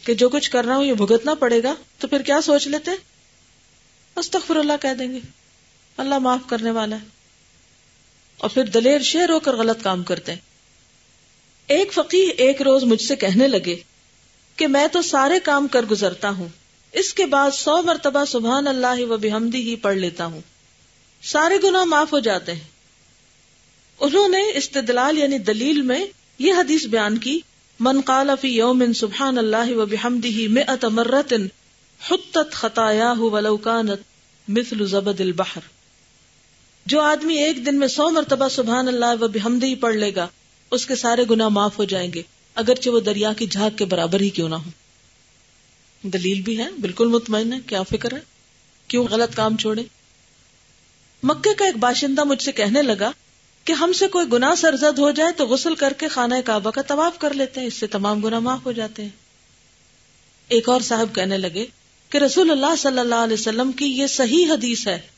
کہ 0.04 0.14
جو 0.14 0.28
کچھ 0.28 0.50
کر 0.50 0.64
رہا 0.64 0.76
ہوں، 0.76 0.84
یہ 0.84 0.94
بھگتنا 0.94 1.34
پڑے 1.34 1.62
گا، 1.62 1.74
تو 1.98 2.08
پھر 2.08 2.22
کیا 2.22 2.40
سوچ 2.40 2.66
لیتے؟ 2.66 2.90
استغفر 4.16 4.56
اللہ 4.56 4.72
کہہ 4.82 4.94
دیں 4.98 5.12
گے۔ 5.12 5.20
اللہ 5.98 6.18
معاف 6.18 6.40
کرنے 6.46 6.70
والا 6.70 6.96
ہے۔ 6.96 7.06
اور 8.36 8.50
پھر 8.50 8.64
دلیر 8.64 8.98
شیر 9.00 9.30
ہو 9.30 9.40
کر 9.40 9.56
غلط 9.56 9.82
کام 9.82 10.02
کرتے 10.02 10.32
ہیں۔ 10.32 10.38
ایک 11.66 11.92
فقیر 11.92 12.28
ایک 12.36 12.62
روز 12.62 12.84
مجھ 12.84 13.02
سے 13.02 13.16
کہنے 13.16 13.48
لگے 13.48 13.76
کہ 14.56 14.66
میں 14.66 14.86
تو 14.86 15.02
سارے 15.02 15.40
کام 15.40 15.68
کر 15.68 15.82
گزرتا 15.82 16.30
ہوں۔ 16.30 16.48
اس 16.92 17.14
کے 17.14 17.26
بعد 17.26 17.50
سو 17.50 17.82
مرتبہ 17.82 18.24
سبحان 18.24 18.68
اللہ 18.68 19.00
و 19.00 19.16
بحمدی 19.16 19.70
ہی 19.70 19.76
پڑھ 19.76 19.96
لیتا 19.96 20.26
ہوں۔ 20.26 20.40
سارے 21.22 21.54
گناہ 21.64 21.84
معاف 21.84 22.12
ہو 22.12 22.18
جاتے 22.18 22.52
ہیں۔ 22.52 22.68
انہوں 24.00 24.28
نے 24.28 24.40
استدلال 24.54 25.18
یعنی 25.18 25.38
دلیل 25.38 25.82
میں 25.82 26.06
یہ 26.38 26.54
حدیث 26.54 26.86
بیان 26.86 27.18
کی، 27.18 27.40
من 27.80 28.00
قال 28.00 28.30
فی 28.40 28.48
یوم 28.48 28.92
سبحان 28.92 29.38
اللہ 29.38 29.70
و 29.70 29.86
بحمدہ 29.86 30.48
مئت 30.48 30.84
مرت 30.84 31.34
حتت 32.10 32.52
خطایاہ 32.52 33.18
ولو 33.18 33.56
کانت 33.56 34.00
مثل 34.48 34.86
زبد 34.86 35.20
البحر۔ 35.20 35.77
جو 36.88 37.00
آدمی 37.00 37.34
ایک 37.34 37.66
دن 37.66 37.78
میں 37.78 37.88
سو 37.88 38.10
مرتبہ 38.10 38.48
سبحان 38.48 38.88
اللہ 38.88 39.22
و 39.22 39.28
بحمدی 39.28 39.74
پڑھ 39.74 39.96
لے 39.96 40.14
گا، 40.14 40.28
اس 40.70 40.86
کے 40.86 40.94
سارے 40.94 41.24
گنا 41.30 41.48
معاف 41.48 41.78
ہو 41.78 41.84
جائیں 41.84 42.12
گے، 42.12 42.22
اگرچہ 42.54 42.90
وہ 42.90 43.00
دریا 43.00 43.32
کی 43.32 43.46
جھاگ 43.46 43.70
کے 43.76 43.84
برابر 43.84 44.20
ہی 44.20 44.30
کیوں 44.30 44.48
نہ 44.48 44.54
ہو 44.54 44.70
دلیل 46.02 46.42
بھی 46.42 46.58
ہے، 46.58 46.68
بالکل 46.80 47.08
مطمئن 47.08 47.52
ہے 47.52 47.58
کیا 47.66 47.82
فکر 47.82 48.12
ہے؟ 48.12 48.18
کیوں 48.88 49.06
غلط 49.10 49.36
کام 49.36 49.56
چھوڑے؟ 49.56 49.82
مکے 51.22 51.54
کا 51.54 51.64
ایک 51.64 51.76
باشندہ 51.76 52.24
مجھ 52.24 52.42
سے 52.42 52.52
کہنے 52.52 52.82
لگا 52.82 53.10
کہ 53.64 53.72
ہم 53.72 53.92
سے 53.92 54.08
کوئی 54.08 54.26
گنا 54.32 54.54
سرزد 54.56 54.98
ہو 54.98 55.10
جائے 55.10 55.32
تو 55.32 55.46
غسل 55.46 55.74
کر 55.74 55.92
کے 55.92 56.08
خانہ 56.08 56.34
کعبہ 56.44 56.70
کا 56.70 56.82
طواف 56.82 57.18
کر 57.18 57.34
لیتے 57.34 57.60
ہیں، 57.60 57.66
اس 57.66 57.74
سے 57.74 57.86
تمام 57.86 58.20
گنا 58.20 58.38
معاف 58.38 58.66
ہو 58.66 58.72
جاتے 58.72 59.02
ہیں۔ 59.02 59.16
ایک 60.48 60.68
اور 60.68 60.80
صاحب 60.80 61.14
کہنے 61.14 61.38
لگے 61.38 61.66
کہ 62.08 62.18
رسول 62.18 62.50
اللہ 62.50 62.76
صلی 62.78 62.98
اللہ 62.98 63.14
علیہ 63.14 63.36
وسلم 63.40 63.72
کی 63.72 63.86
یہ 63.86 64.06
صحیح 64.06 64.46
حدیث 64.52 64.86
ہے۔ 64.86 65.17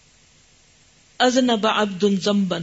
ازنب 1.20 1.66
عبد 1.66 2.04
زمبن 2.22 2.62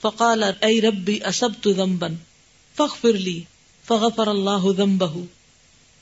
فقال 0.00 0.42
اے 0.42 0.80
ربی 0.80 1.18
اسبت 1.24 1.68
ذنبا 1.76 2.08
فاغفر 2.76 3.12
لی، 3.12 3.42
فغفر 3.88 4.28
اللہ 4.28 4.66
ذنبه 4.76 5.24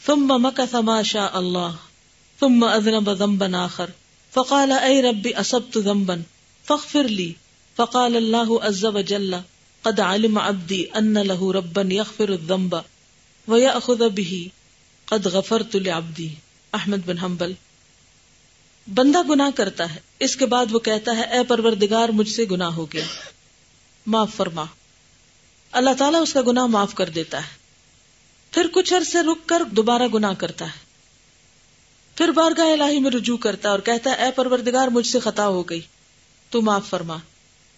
ثم 0.07 0.33
مكث 0.47 0.75
ما 0.75 1.03
شاء 1.03 1.31
الله 1.39 1.71
ثم 2.41 2.65
اذنب 2.65 3.13
ذنبا 3.13 3.49
آخر، 3.65 3.91
فقال 4.35 4.73
اے 4.73 5.03
ربی 5.03 5.35
اسبت 5.35 5.79
ذنبا 5.79 6.15
فاغفر 6.65 7.09
لی، 7.09 7.33
فقال 7.77 8.17
اللہ 8.17 8.53
عز 8.63 8.85
وجل 8.85 9.35
قد 9.83 10.01
علم 10.01 10.39
عبدی 10.39 10.85
ان 10.95 11.19
له 11.19 11.53
ربا 11.53 11.83
يغفر 11.93 12.29
الذنب 12.29 12.75
ويأخذ 13.49 14.09
به 14.09 14.49
قد 15.05 15.27
غفرت 15.27 15.77
لعبدی۔ 15.77 16.29
احمد 16.73 17.07
بن 17.07 17.19
حنبل 17.19 17.53
بندہ 18.95 19.23
گناہ 19.23 19.51
کرتا 19.57 19.95
ہے، 19.95 20.01
اس 20.19 20.37
کے 20.37 20.47
بعد 20.47 20.67
وہ 20.71 20.79
کہتا 20.79 21.17
ہے، 21.17 21.23
اے 21.23 21.45
پروردگار، 21.49 22.09
مجھ 22.09 22.29
سے 22.29 22.45
گناہ 22.51 22.71
ہو 22.71 22.93
گیا۔ 22.93 23.05
معاف 24.07 24.35
فرما۔ 24.35 24.65
اللہ 25.73 25.91
تعالیٰ 25.99 26.23
اس 26.23 26.33
کا 26.33 26.41
گناہ 26.47 26.67
معاف 26.67 26.95
کر 26.95 27.11
دیتا 27.11 27.39
ہے۔ 27.39 27.57
پھر 28.51 28.67
کچھ 28.73 28.95
عرصے 28.95 29.19
رک 29.23 29.49
کر 29.49 29.63
دوبارہ 29.65 30.03
گناہ 30.15 30.33
کرتا 30.33 30.65
ہے۔ 30.65 30.79
پھر 32.15 32.29
بارگاہ 32.29 32.73
الہی 32.73 33.01
میں 33.01 33.11
رجوع 33.11 33.37
کرتا 33.37 33.69
ہے 33.69 33.71
اور 33.71 33.81
کہتا 33.81 34.11
ہے، 34.11 34.25
اے 34.25 34.31
پروردگار، 34.31 34.89
مجھ 34.89 35.07
سے 35.07 35.19
خطا 35.19 35.47
ہو 35.47 35.63
گئی۔ 35.63 35.81
تو 36.51 36.63
معاف 36.63 36.89
فرما۔ 36.89 37.17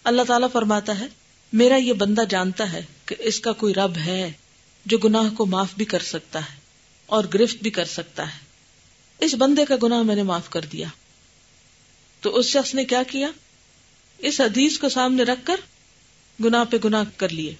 اللہ 0.03 0.21
تعالیٰ 0.27 0.47
فرماتا 0.53 0.99
ہے، 0.99 1.05
میرا 1.53 1.75
یہ 1.75 1.93
بندہ 1.93 2.21
جانتا 2.29 2.73
ہے 2.73 2.81
کہ 3.05 3.15
اس 3.19 3.39
کا 3.39 3.51
کوئی 3.51 3.73
رب 3.73 3.97
ہے 3.97 4.31
جو 4.85 4.97
گناہ 4.97 5.33
کو 5.37 5.45
معاف 5.45 5.69
بھی 5.77 5.85
کر 5.85 5.99
سکتا 5.99 6.39
ہے 6.39 6.59
اور 7.05 7.23
گرفت 7.33 7.55
بھی 7.61 7.69
کر 7.69 7.85
سکتا 7.85 8.33
ہے۔ 8.33 8.39
اس 9.19 9.33
بندے 9.33 9.65
کا 9.65 9.75
گناہ 9.83 10.01
میں 10.01 10.15
نے 10.15 10.23
معاف 10.23 10.49
کر 10.49 10.61
دیا۔ 10.61 10.87
تو 12.23 12.35
اس 12.35 12.45
شخص 12.45 12.75
نے 12.75 12.85
کیا 12.85 13.03
کیا؟ 13.03 13.27
اس 14.17 14.41
حدیث 14.41 14.77
کو 14.77 14.89
سامنے 14.89 15.23
رکھ 15.23 15.39
کر 15.43 15.55
گناہ 16.43 16.63
پہ 16.63 16.77
گناہ 16.83 17.03
کر 17.17 17.29
لیے۔ 17.29 17.55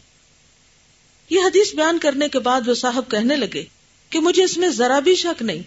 یہ 1.30 1.40
حدیث 1.40 1.76
بیان 1.76 2.00
کرنے 2.00 2.30
کے 2.30 2.40
بعد 2.40 2.68
وہ 2.68 2.74
صاحب 2.74 3.12
کہنے 3.12 3.36
لگے 3.36 3.66
کہ 4.10 4.20
مجھے 4.20 4.44
اس 4.44 4.58
میں 4.58 4.70
ذرا 4.70 5.00
بھی 5.00 5.16
شک 5.16 5.42
نہیں 5.42 5.62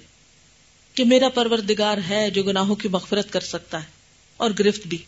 کہ 0.94 1.04
میرا 1.04 1.28
پروردگار 1.28 1.98
ہے 2.08 2.30
جو 2.30 2.42
گناہوں 2.42 2.74
کی 2.74 2.88
مغفرت 2.88 3.32
کر 3.32 3.40
سکتا 3.40 3.82
ہے 3.82 3.88
اور 4.36 4.50
گرفت 4.58 4.86
بھی۔ 4.86 4.98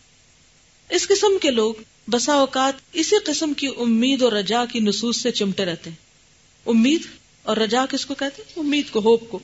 اس 0.88 1.08
قسم 1.08 1.38
کے 1.42 1.50
لوگ 1.50 1.74
بسا 2.10 2.32
اوقات 2.32 2.74
اسی 2.92 3.16
قسم 3.24 3.52
کی 3.52 3.66
امید 3.66 4.22
اور 4.22 4.32
رجا 4.32 4.64
کی 4.64 4.80
نصوص 4.80 5.22
سے 5.22 5.30
چمٹے 5.30 5.64
رہتے 5.64 5.90
ہیں۔ 5.90 5.96
امید 6.66 7.02
اور 7.42 7.56
رجا 7.56 7.84
کس 7.90 8.06
کو 8.06 8.14
کہتے 8.14 8.42
ہیں؟ 8.42 8.52
امید 8.56 8.90
کو، 8.90 9.00
ہوپ 9.00 9.30
کو۔ 9.30 9.38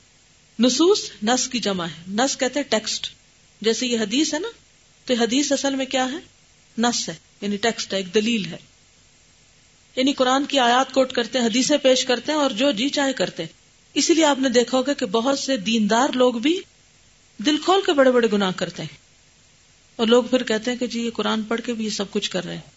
نصوص 0.59 1.11
نس 1.23 1.47
کی 1.47 1.59
جمع 1.59 1.85
ہے۔ 1.85 2.01
نس 2.07 2.37
کہتے 2.37 2.59
ہیں 2.59 2.69
ٹیکسٹ۔ 2.69 3.15
جیسے 3.61 3.87
یہ 3.87 3.99
حدیث 3.99 4.33
ہے 4.33 4.39
نا، 4.39 4.47
تو 5.05 5.13
حدیث 5.13 5.51
اصل 5.51 5.75
میں 5.75 5.85
کیا 5.85 6.11
ہے؟ 6.11 6.17
نس 6.77 7.09
ہے 7.09 7.15
یعنی 7.41 7.57
ٹیکسٹ 7.57 7.93
ہے، 7.93 7.97
ایک 7.97 8.13
دلیل 8.13 8.45
ہے۔ 8.45 8.57
یعنی 9.95 10.13
قرآن 10.13 10.45
کی 10.45 10.59
آیات 10.59 10.93
کوٹ 10.93 11.11
کرتے 11.11 11.39
ہیں، 11.39 11.45
حدیثیں 11.45 11.77
پیش 11.77 12.05
کرتے 12.05 12.31
ہیں 12.31 12.39
اور 12.39 12.51
جو 12.51 12.71
جی 12.71 12.89
چاہے 12.89 13.13
کرتے 13.13 13.43
ہیں۔ 13.43 13.53
اسی 13.93 14.13
لیے 14.13 14.25
آپ 14.25 14.39
نے 14.39 14.49
دیکھا 14.49 14.77
ہوگا 14.77 14.93
کہ 14.93 15.05
بہت 15.05 15.39
سے 15.39 15.57
دیندار 15.57 16.09
لوگ 16.13 16.33
بھی 16.33 16.61
دل 17.45 17.57
کھول 17.57 17.81
کے 17.85 17.93
بڑے 17.93 18.11
بڑے 18.11 18.27
گناہ 18.33 18.51
کرتے 18.55 18.81
ہیں۔ 18.81 18.97
اور 19.95 20.07
لوگ 20.07 20.23
پھر 20.23 20.43
کہتے 20.43 20.71
ہیں 20.71 20.77
کہ 20.77 20.87
جی 20.87 21.01
یہ 21.01 21.09
قرآن 21.11 21.43
پڑھ 21.43 21.61
کے 21.61 21.73
بھی 21.73 21.85
یہ 21.85 21.89
سب 21.89 22.11
کچھ 22.11 22.31
کر 22.31 22.45
رہے 22.45 22.53
ہیں۔ 22.53 22.75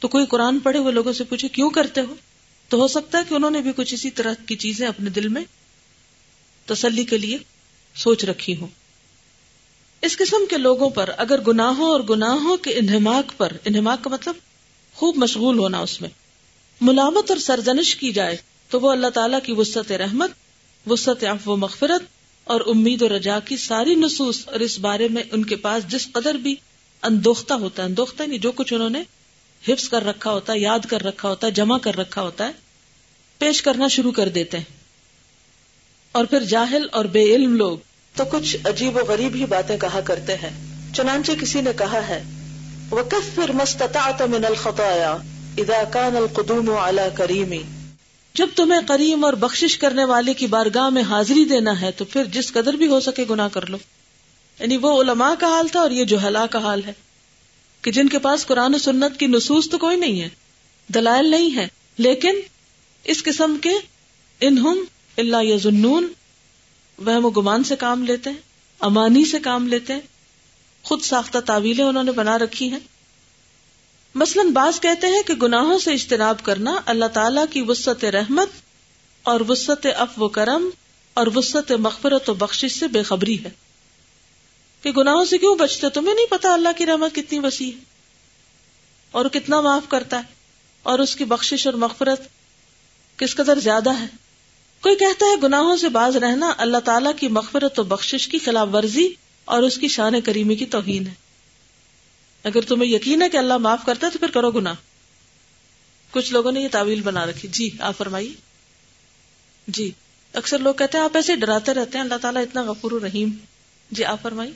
تو 0.00 0.08
کوئی 0.08 0.26
قرآن 0.26 0.58
پڑھے 0.58 0.78
ہوئے 0.78 0.92
لوگوں 0.92 1.12
سے 1.12 1.24
پوچھے، 1.24 1.48
کیوں 1.48 1.70
کرتے 1.70 2.00
ہو؟ 2.00 2.14
تو 2.68 2.76
ہو 2.76 2.88
سکتا 2.88 3.18
ہے 3.18 3.22
کہ 3.28 3.34
انہوں 3.34 3.50
نے 3.50 3.60
بھی 3.60 3.70
کچھ 3.76 3.94
اسی 3.94 4.10
طرح 4.10 4.34
کی 4.46 4.56
چیزیں 4.56 4.88
اپنے 4.88 5.10
دل 5.10 5.28
میں 5.28 5.44
تسلی 6.66 7.04
کے 7.04 7.18
لیے 7.18 7.38
سوچ 7.94 8.24
رکھی 8.24 8.56
ہوں۔ 8.56 8.68
اس 10.02 10.16
قسم 10.16 10.46
کے 10.50 10.58
لوگوں 10.58 10.90
پر 10.90 11.10
اگر 11.16 11.40
گناہوں 11.40 11.88
اور 11.88 12.00
گناہوں 12.00 12.56
کے 12.56 12.70
انہماک 12.70 13.38
پر، 13.38 13.52
انہماک 13.64 14.04
کا 14.04 14.10
مطلب 14.10 14.34
خوب 14.94 15.16
مشغول 15.16 15.58
ہونا 15.58 15.78
اس 15.78 16.00
میں۔ 16.00 16.08
ملامت 16.80 17.30
اور 17.30 17.38
سرزنش 17.38 17.96
کی 17.96 18.12
جائے 18.12 18.36
تو 18.68 18.80
وہ 18.80 18.92
اللہ 18.92 19.06
تعالیٰ 19.06 19.38
کی 19.42 19.52
وسط 19.52 19.92
رحمت 19.92 20.30
وسط 20.90 21.24
و 21.46 21.56
مغفرت 21.56 22.02
اور 22.44 22.60
امید 22.66 23.02
و 23.02 23.16
رجا 23.16 23.40
کی 23.40 23.56
ساری 23.56 23.94
نصوص 23.94 24.48
اور 24.48 24.60
اس 24.60 24.78
بارے 24.78 25.08
میں 25.08 25.22
ان 25.32 25.44
کے 25.44 25.56
پاس 25.56 25.88
جس 25.88 26.08
قدر 26.12 26.34
بھی 26.34 26.54
اندوختہ 27.02 27.54
ہوتا 27.54 27.82
ہے، 27.82 27.88
اندوختہ 27.88 28.22
نہیں، 28.22 28.38
جو 28.38 28.52
کچھ 28.52 28.74
انہوں 28.74 28.90
نے 28.90 29.02
حفظ 29.68 29.88
کر 29.88 30.04
رکھا 30.04 30.30
ہوتا 30.30 30.52
ہے 30.52 30.58
یاد 30.58 30.78
کر 30.78 31.02
رکھا 31.02 31.28
ہوتا 31.28 31.46
ہے 31.46 31.52
جمع 31.52 31.78
کر 31.78 31.96
رکھا 31.96 32.22
ہوتا 32.22 32.46
ہے، 32.46 32.52
پیش 33.38 33.62
کرنا 33.62 33.88
شروع 33.88 34.12
کر 34.12 34.28
دیتے 34.28 34.56
ہیں۔ 34.56 34.64
اور 36.12 36.24
پھر 36.24 36.44
جاہل 36.44 36.86
اور 36.92 37.04
بے 37.04 37.22
علم 37.22 37.56
لوگ 37.56 37.78
تو 38.20 38.38
کچھ 38.38 38.56
عجیب 38.64 38.96
و 38.96 39.00
غریب 39.08 39.34
ہی 39.34 39.46
باتیں 39.46 39.78
کہا 39.78 40.00
کرتے 40.00 40.34
ہیں۔ 40.34 40.50
چنانچہ 40.94 41.32
کسی 41.40 41.60
نے 41.60 41.70
کہا 41.78 42.08
ہے، 42.08 42.22
وَكَفِّرْ 42.90 43.54
مَسْتَطَعْتَ 43.54 44.24
مِنَ 44.24 44.46
الْخَطَايَا 44.46 45.16
اِذَا 45.56 45.84
كَانَ 45.84 46.16
الْقُدُومُ 46.16 46.76
عَلَى 46.76 47.04
كَرِيمِ 47.16 47.56
جب 48.34 48.46
تمہیں 48.56 48.80
کریم 48.88 49.24
اور 49.24 49.32
بخشش 49.32 49.78
کرنے 49.78 50.04
والے 50.04 50.34
کی 50.34 50.46
بارگاہ 50.46 50.88
میں 50.88 51.02
حاضری 51.02 51.44
دینا 51.44 51.80
ہے، 51.80 51.90
تو 51.90 52.04
پھر 52.04 52.24
جس 52.24 52.52
قدر 52.52 52.72
بھی 52.72 52.86
ہو 52.86 53.00
سکے 53.00 53.24
گناہ 53.30 53.48
کر 53.52 53.66
لو۔ 53.66 53.76
یعنی 54.60 54.76
وہ 54.76 55.02
علماء 55.02 55.32
کا 55.38 55.46
حال 55.46 55.68
تھا 55.68 55.80
اور 55.80 55.90
یہ 55.90 56.04
جو 56.04 56.26
ہلا 56.26 56.46
کا 56.46 56.58
حال 56.58 56.84
ہے 56.84 56.92
کہ 57.82 57.92
جن 57.92 58.08
کے 58.08 58.18
پاس 58.18 58.46
قرآن 58.46 58.74
و 58.74 58.78
سنت 58.78 59.20
کی 59.20 59.26
نصوص 59.26 59.68
تو 59.68 59.78
کوئی 59.78 59.96
نہیں 59.96 60.20
ہے، 60.20 60.28
دلائل 60.94 61.30
نہیں 61.30 61.56
ہے 61.56 61.68
لیکن 61.98 62.40
اس 63.04 63.22
قسم 63.22 63.56
کے 63.62 63.72
انہم 64.40 64.84
اللہ 65.18 65.44
یزنون 65.44 66.08
وہ 67.06 67.30
گمان 67.30 67.64
سے 67.64 67.76
کام 67.76 68.04
لیتے 68.04 68.30
ہیں، 68.30 68.36
امانی 68.80 69.24
سے 69.24 69.38
کام 69.38 69.68
لیتے 69.68 69.92
ہیں، 69.92 70.00
خود 70.82 71.02
ساختہ 71.02 71.38
تعویلیں 71.38 71.84
انہوں 71.84 72.04
نے 72.04 72.12
بنا 72.12 72.38
رکھی 72.38 72.70
ہیں۔ 72.70 72.78
مثلاً 74.14 74.50
بعض 74.50 74.80
کہتے 74.80 75.06
ہیں 75.06 75.22
کہ 75.22 75.34
گناہوں 75.34 75.78
سے 75.78 75.92
اجتناب 75.92 76.42
کرنا 76.42 76.76
اللہ 76.86 77.04
تعالی 77.04 77.40
کی 77.50 77.64
وسط 77.68 78.04
رحمت 78.04 78.48
اور 79.22 79.40
وسط 79.48 79.86
اف 79.96 80.22
و 80.22 80.28
کرم 80.28 80.70
اور 81.14 81.26
وسط 81.34 81.72
مغفرت 81.72 82.30
و 82.30 82.34
بخش 82.34 82.64
سے 82.80 82.88
بے 82.88 83.02
خبری 83.02 83.44
ہے۔ 83.44 83.50
کہ 84.82 84.90
گناہوں 84.92 85.24
سے 85.24 85.38
کیوں 85.38 85.56
بچتے؟ 85.56 85.88
تمہیں 85.88 86.14
نہیں 86.14 86.26
پتا 86.30 86.52
اللہ 86.52 86.68
کی 86.76 86.86
رحمت 86.86 87.14
کتنی 87.14 87.38
وسیع 87.38 87.70
ہے 87.72 87.84
اور 89.10 89.24
کتنا 89.24 89.60
معاف 89.60 89.88
کرتا 89.88 90.16
ہے 90.16 90.34
اور 90.82 90.98
اس 90.98 91.16
کی 91.16 91.24
بخشش 91.24 91.66
اور 91.66 91.74
مغفرت 91.74 92.20
کس 93.16 93.34
قدر 93.34 93.58
زیادہ 93.60 93.98
ہے۔ 94.00 94.29
کوئی 94.82 94.96
کہتا 94.96 95.26
ہے 95.26 95.34
گناہوں 95.42 95.76
سے 95.76 95.88
باز 95.88 96.16
رہنا 96.16 96.52
اللہ 96.58 96.78
تعالیٰ 96.78 97.12
کی 97.20 97.28
مغفرت 97.28 97.78
و 97.78 97.82
بخشش 97.82 98.28
کی 98.28 98.38
خلاف 98.38 98.68
ورزی 98.72 99.08
اور 99.44 99.62
اس 99.62 99.78
کی 99.78 99.88
شان 99.88 100.20
کریمی 100.20 100.56
کی 100.56 100.66
توہین 100.66 101.06
ہے۔ 101.06 101.14
اگر 102.44 102.60
تمہیں 102.60 102.90
یقین 102.90 103.22
ہے 103.22 103.28
کہ 103.28 103.36
اللہ 103.36 103.56
معاف 103.56 103.78
کرتا 103.86 104.06
ہے 104.06 104.12
تو 104.12 104.18
پھر 104.18 104.30
کرو 104.30 104.50
گنا 104.50 104.74
کچھ 106.10 106.32
لوگوں 106.32 106.52
نے 106.52 106.60
یہ 106.60 106.68
تعویل 106.72 107.00
بنا 107.00 107.26
رکھی۔ 107.26 107.48
جی 107.48 107.70
آپ 107.80 107.98
فرمائیے۔ 107.98 108.32
جی 109.66 109.90
اکثر 110.32 110.58
لوگ 110.58 110.74
کہتے 110.74 110.98
ہیں 110.98 111.04
آپ 111.04 111.16
ایسے 111.16 111.36
ڈراتے 111.36 111.74
رہتے 111.74 111.98
ہیں، 111.98 112.04
اللہ 112.04 112.14
تعالیٰ 112.22 112.42
اتنا 112.42 112.62
غفور 112.62 113.00
رحیم۔ 113.00 113.28
جی 113.90 114.04
آپ 114.04 114.22
فرمائیے۔ 114.22 114.52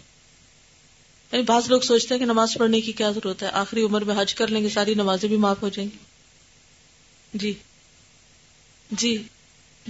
یعنی 1.33 1.43
بعض 1.43 1.69
لوگ 1.69 1.81
سوچتے 1.81 2.15
ہیں 2.15 2.19
کہ 2.19 2.25
نماز 2.25 2.55
پڑھنے 2.59 2.81
کی 2.81 2.93
کیا 2.93 3.11
ضرورت 3.11 3.43
ہے۔ 3.43 3.49
آخری 3.49 3.83
عمر 3.83 4.05
میں 4.05 4.15
حج 4.19 4.35
کر 4.35 4.47
لیں 4.47 4.63
گے، 4.63 4.69
ساری 4.69 4.95
نمازیں 4.95 5.29
بھی 5.29 5.37
معاف 5.37 5.63
ہو 5.63 5.69
جائیں 5.69 5.91
گی۔ 5.93 5.99
جی۔ 7.35 7.53
جی۔ 8.91 9.23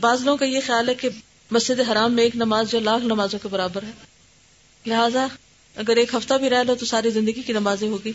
بعض 0.01 0.23
لوگوں 0.23 0.39
کا 0.39 0.45
یہ 0.45 0.61
خیال 0.67 0.89
ہے 0.89 0.95
کہ 0.95 1.09
مسجد 1.51 1.81
حرام 1.81 2.13
میں 2.13 2.25
ایک 2.25 2.37
نماز 2.37 2.71
جو 2.71 2.81
لاکھ 2.81 3.05
نمازوں 3.05 3.39
کے 3.39 3.49
برابر 3.49 3.83
ہے۔ 3.83 3.91
لہذا 4.87 5.27
اگر 5.77 5.97
ایک 5.97 6.15
ہفتہ 6.15 6.35
بھی 6.35 6.51
رہ 6.51 6.63
لو 6.63 6.75
تو 6.75 6.87
ساری 6.87 7.11
زندگی 7.11 7.43
کی 7.43 7.53
نمازیں 7.53 7.89
ہوگی۔ 7.89 8.13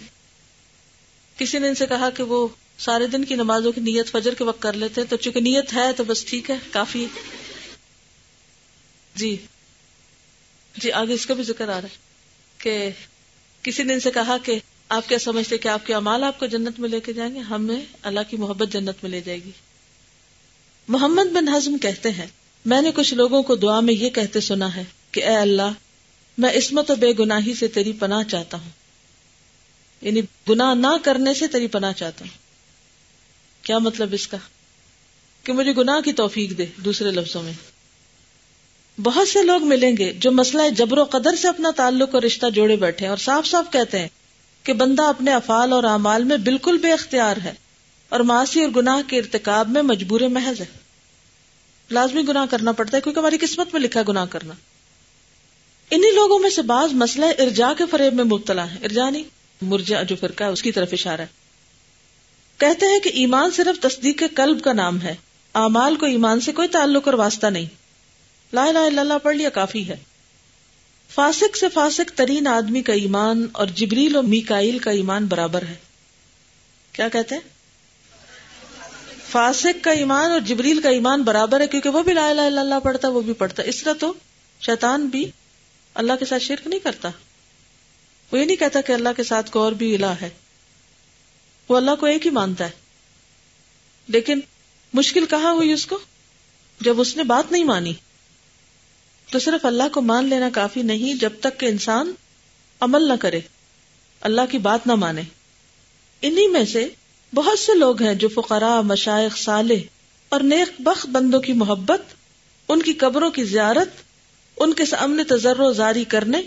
کسی 1.37 1.59
نے 1.59 1.67
ان 1.67 1.75
سے 1.75 1.85
کہا 1.85 2.09
کہ 2.09 2.23
وہ 2.23 2.47
سارے 2.77 3.07
دن 3.07 3.25
کی 3.25 3.35
نمازوں 3.35 3.71
کی 3.71 3.81
نیت 3.81 4.11
فجر 4.11 4.33
کے 4.33 4.43
وقت 4.43 4.61
کر 4.61 4.73
لیتے 4.73 5.03
تو 5.03 5.15
چونکہ 5.15 5.39
نیت 5.39 5.73
ہے 5.73 5.93
تو 5.93 6.03
بس 6.03 6.25
ٹھیک 6.25 6.49
ہے، 6.49 6.55
کافی۔ 6.71 7.05
جی۔ 9.15 9.37
جی 10.77 10.91
آگے 10.91 11.13
اس 11.13 11.25
کا 11.25 11.33
بھی 11.33 11.43
ذکر 11.43 11.69
آ 11.69 11.81
رہا 11.81 11.87
ہے 11.87 11.97
کہ 12.57 12.89
کسی 13.61 13.83
نے 13.83 13.93
ان 13.93 13.99
سے 13.99 14.11
کہا 14.11 14.37
کہ 14.43 14.59
آپ 14.89 15.09
کیا 15.09 15.19
سمجھتے 15.19 15.57
کہ 15.57 15.67
آپ 15.67 15.85
کے 15.85 15.93
امال 15.93 16.23
آپ 16.23 16.39
کو 16.39 16.45
جنت 16.45 16.79
میں 16.79 16.89
لے 16.89 16.99
کے 16.99 17.13
جائیں 17.13 17.35
گے؟ 17.35 17.39
ہمیں 17.39 17.81
اللہ 18.01 18.19
کی 18.29 18.37
محبت 18.37 18.67
جنت 18.73 18.95
میں 19.01 19.11
لے 19.11 19.21
جائے 19.21 19.43
گی۔ 19.43 19.51
محمد 20.89 21.31
بن 21.33 21.47
ہزم 21.47 21.77
کہتے 21.77 22.11
ہیں، 22.11 22.25
میں 22.65 22.81
نے 22.81 22.91
کچھ 22.95 23.13
لوگوں 23.13 23.43
کو 23.43 23.55
دعا 23.55 23.79
میں 23.79 23.93
یہ 23.93 24.09
کہتے 24.09 24.39
سنا 24.39 24.75
ہے 24.75 24.83
کہ 25.11 25.23
اے 25.23 25.35
اللہ، 25.35 25.71
میں 26.37 26.49
اسمت 26.53 26.91
و 26.91 26.95
بے 26.95 27.13
گناہی 27.19 27.53
سے 27.53 27.67
تیری 27.67 27.93
پناہ 27.93 28.23
چاہتا 28.23 28.57
ہوں۔ 28.57 28.69
یعنی 30.01 30.21
گناہ 30.49 30.73
نہ 30.73 30.87
کرنے 31.03 31.33
سے 31.33 31.47
تیری 31.47 31.67
پناہ 31.67 31.91
چاہتا 31.91 32.25
ہوں۔ 32.25 32.37
کیا 33.65 33.77
مطلب 33.77 34.09
اس 34.11 34.27
کا؟ 34.27 34.37
کہ 35.43 35.53
مجھے 35.53 35.73
گناہ 35.77 36.01
کی 36.01 36.13
توفیق 36.13 36.57
دے 36.57 36.65
دوسرے 36.77 37.11
لفظوں 37.11 37.43
میں۔ 37.43 37.53
بہت 39.01 39.27
سے 39.27 39.43
لوگ 39.43 39.63
ملیں 39.63 39.97
گے 39.97 40.13
جو 40.13 40.31
مسئلہ 40.31 40.69
جبر 40.69 40.97
و 40.97 41.03
قدر 41.03 41.35
سے 41.35 41.47
اپنا 41.47 41.69
تعلق 41.75 42.15
اور 42.15 42.23
رشتہ 42.23 42.45
جوڑے 42.49 42.75
بیٹھے 42.75 43.07
اور 43.07 43.17
صاف 43.17 43.45
صاف 43.45 43.65
کہتے 43.71 43.99
ہیں 43.99 44.07
کہ 44.63 44.73
بندہ 44.73 45.03
اپنے 45.03 45.33
افعال 45.33 45.73
اور 45.73 45.83
اعمال 45.83 46.23
میں 46.23 46.37
بالکل 46.37 46.77
بے 46.77 46.93
اختیار 46.93 47.37
ہے 47.37 47.53
اور 48.09 48.19
معاشی 48.19 48.61
اور 48.61 48.69
گناہ 48.75 49.09
کے 49.09 49.17
ارتکاب 49.17 49.69
میں 49.69 49.81
مجبور 49.81 50.21
محض 50.21 50.61
ہے۔ 50.61 50.78
لازمی 51.91 52.21
گناہ 52.27 52.45
کرنا 52.49 52.71
پڑتا 52.71 52.97
ہے، 52.97 53.01
کیونکہ 53.01 53.19
ہماری 53.19 53.37
قسمت 53.37 53.73
میں 53.73 53.81
لکھا 53.81 54.01
گناہ 54.07 54.25
کرنا۔ 54.25 54.53
انہی 55.91 56.15
لوگوں 56.15 56.39
میں 56.39 56.49
سے 56.49 56.61
بعض 56.61 56.93
مسئلہ 56.93 57.25
ارجا 57.25 57.73
کے 57.77 57.83
فریب 57.91 58.13
میں 58.13 58.23
مبتلا 58.23 58.71
ہے 58.71 58.77
ارجا 58.83 59.09
نہیں 59.09 59.23
مرجا 59.61 60.03
جو 60.03 60.15
فرقہ 60.15 60.43
ہے، 60.43 60.49
اس 60.49 60.61
کی 60.61 60.71
طرف 60.71 60.89
اشارہ 60.91 61.21
ہے۔ 61.21 61.25
کہتے 62.57 62.85
ہیں 62.85 62.99
کہ 62.99 63.09
ایمان 63.13 63.51
صرف 63.51 63.81
تصدیق 63.81 64.23
قلب 64.35 64.61
کا 64.61 64.73
نام 64.73 65.01
ہے۔ 65.01 65.15
اعمال 65.53 65.95
کو 65.95 66.05
ایمان 66.05 66.39
سے 66.39 66.51
کوئی 66.51 66.67
تعلق 66.67 67.07
اور 67.07 67.13
واسطہ 67.13 67.47
نہیں۔ 67.47 67.65
لا 68.53 68.65
الہ 68.65 68.77
الا 68.77 69.01
اللہ 69.01 69.17
پڑھ 69.23 69.35
لیا 69.35 69.49
کافی 69.49 69.87
ہے۔ 69.87 69.95
فاسق 71.09 71.57
سے 71.57 71.69
فاسق 71.69 72.11
ترین 72.17 72.47
آدمی 72.47 72.81
کا 72.81 72.93
ایمان 72.93 73.47
اور 73.51 73.67
جبریل 73.67 74.15
اور 74.15 74.23
میکائل 74.23 74.79
کا 74.79 74.91
ایمان 74.91 75.25
برابر 75.25 75.61
ہے۔ 75.61 75.75
کیا 76.91 77.07
کہتے 77.07 77.35
ہیں؟ 77.35 77.58
فاسق 79.31 79.83
کا 79.83 79.91
ایمان 79.91 80.31
اور 80.31 80.39
جبریل 80.39 80.81
کا 80.81 80.89
ایمان 80.89 81.21
برابر 81.21 81.61
ہے 81.61 81.67
کیونکہ 81.67 81.89
وہ 81.89 82.03
بھی 82.03 82.13
لا 82.13 82.29
الہ 82.29 82.41
الا 82.41 82.61
اللہ 82.61 82.79
پڑھتا، 82.83 83.07
وہ 83.07 83.21
بھی 83.21 83.33
پڑھتا۔ 83.33 83.63
اس 83.63 83.83
طرح 83.83 83.93
تو 83.93 84.13
شیطان 84.61 85.07
بھی 85.07 85.31
اللہ 85.93 86.13
کے 86.19 86.25
ساتھ 86.25 86.43
شرک 86.43 86.67
نہیں 86.67 86.79
کرتا۔ 86.79 87.09
وہ 88.31 88.39
یہ 88.39 88.45
نہیں 88.45 88.57
کہتا 88.57 88.81
کہ 88.81 88.91
اللہ 88.91 89.09
کے 89.17 89.23
ساتھ 89.23 89.51
کو 89.51 89.59
اور 89.59 89.71
بھی 89.71 89.95
الہ 89.95 90.13
ہے۔ 90.21 90.29
وہ 91.69 91.77
اللہ 91.77 91.91
کو 91.99 92.05
ایک 92.05 92.25
ہی 92.25 92.31
مانتا 92.31 92.65
ہے۔ 92.65 92.69
لیکن 94.07 94.39
مشکل 94.93 95.25
کہاں 95.25 95.53
ہوئی 95.53 95.71
اس 95.71 95.85
کو؟ 95.85 95.99
جب 96.81 97.01
اس 97.01 97.17
نے 97.17 97.23
بات 97.23 97.51
نہیں 97.51 97.63
مانی۔ 97.63 97.93
تو 99.31 99.39
صرف 99.39 99.65
اللہ 99.65 99.83
کو 99.93 100.01
مان 100.01 100.25
لینا 100.25 100.49
کافی 100.53 100.81
نہیں، 100.81 101.13
جب 101.13 101.29
تک 101.39 101.59
کہ 101.59 101.65
انسان 101.65 102.11
عمل 102.79 103.07
نہ 103.07 103.13
کرے، 103.19 103.39
اللہ 104.21 104.41
کی 104.51 104.57
بات 104.57 104.87
نہ 104.87 104.95
مانے۔ 104.95 105.21
انہی 106.21 106.47
میں 106.47 106.65
سے 106.65 106.89
بہت 107.35 107.59
سے 107.59 107.73
لوگ 107.73 108.01
ہیں 108.01 108.13
جو 108.13 108.27
فقراء 108.27 108.81
مشائق 108.81 109.37
صالح 109.37 109.75
اور 110.29 110.39
نیک 110.39 110.81
بخت 110.81 111.05
بندوں 111.09 111.39
کی 111.39 111.53
محبت، 111.53 112.01
ان 112.69 112.81
کی 112.81 112.93
قبروں 112.93 113.31
کی 113.31 113.43
زیارت، 113.43 113.89
ان 114.57 114.73
کے 114.73 114.85
سامنے 114.85 115.23
تجر 115.23 115.59
و 115.59 115.73
زاری 115.73 116.03
کرنے، 116.03 116.41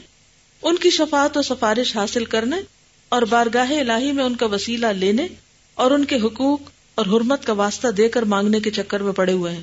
ان 0.62 0.76
کی 0.76 0.90
شفاعت 0.90 1.36
و 1.36 1.42
سفارش 1.42 1.96
حاصل 1.96 2.24
کرنے 2.24 2.56
اور 3.08 3.22
بارگاہ 3.22 3.72
الہی 3.72 4.12
میں 4.12 4.24
ان 4.24 4.36
کا 4.36 4.46
وسیلہ 4.46 4.86
لینے 4.86 5.26
اور 5.74 5.90
ان 5.90 6.04
کے 6.04 6.16
حقوق 6.16 6.60
اور 6.94 7.06
حرمت 7.06 7.46
کا 7.46 7.52
واسطہ 7.52 7.88
دے 7.88 8.08
کر 8.08 8.22
مانگنے 8.22 8.60
کے 8.60 8.70
چکر 8.70 9.02
میں 9.02 9.12
پڑے 9.12 9.32
ہوئے 9.32 9.52
ہیں۔ 9.52 9.62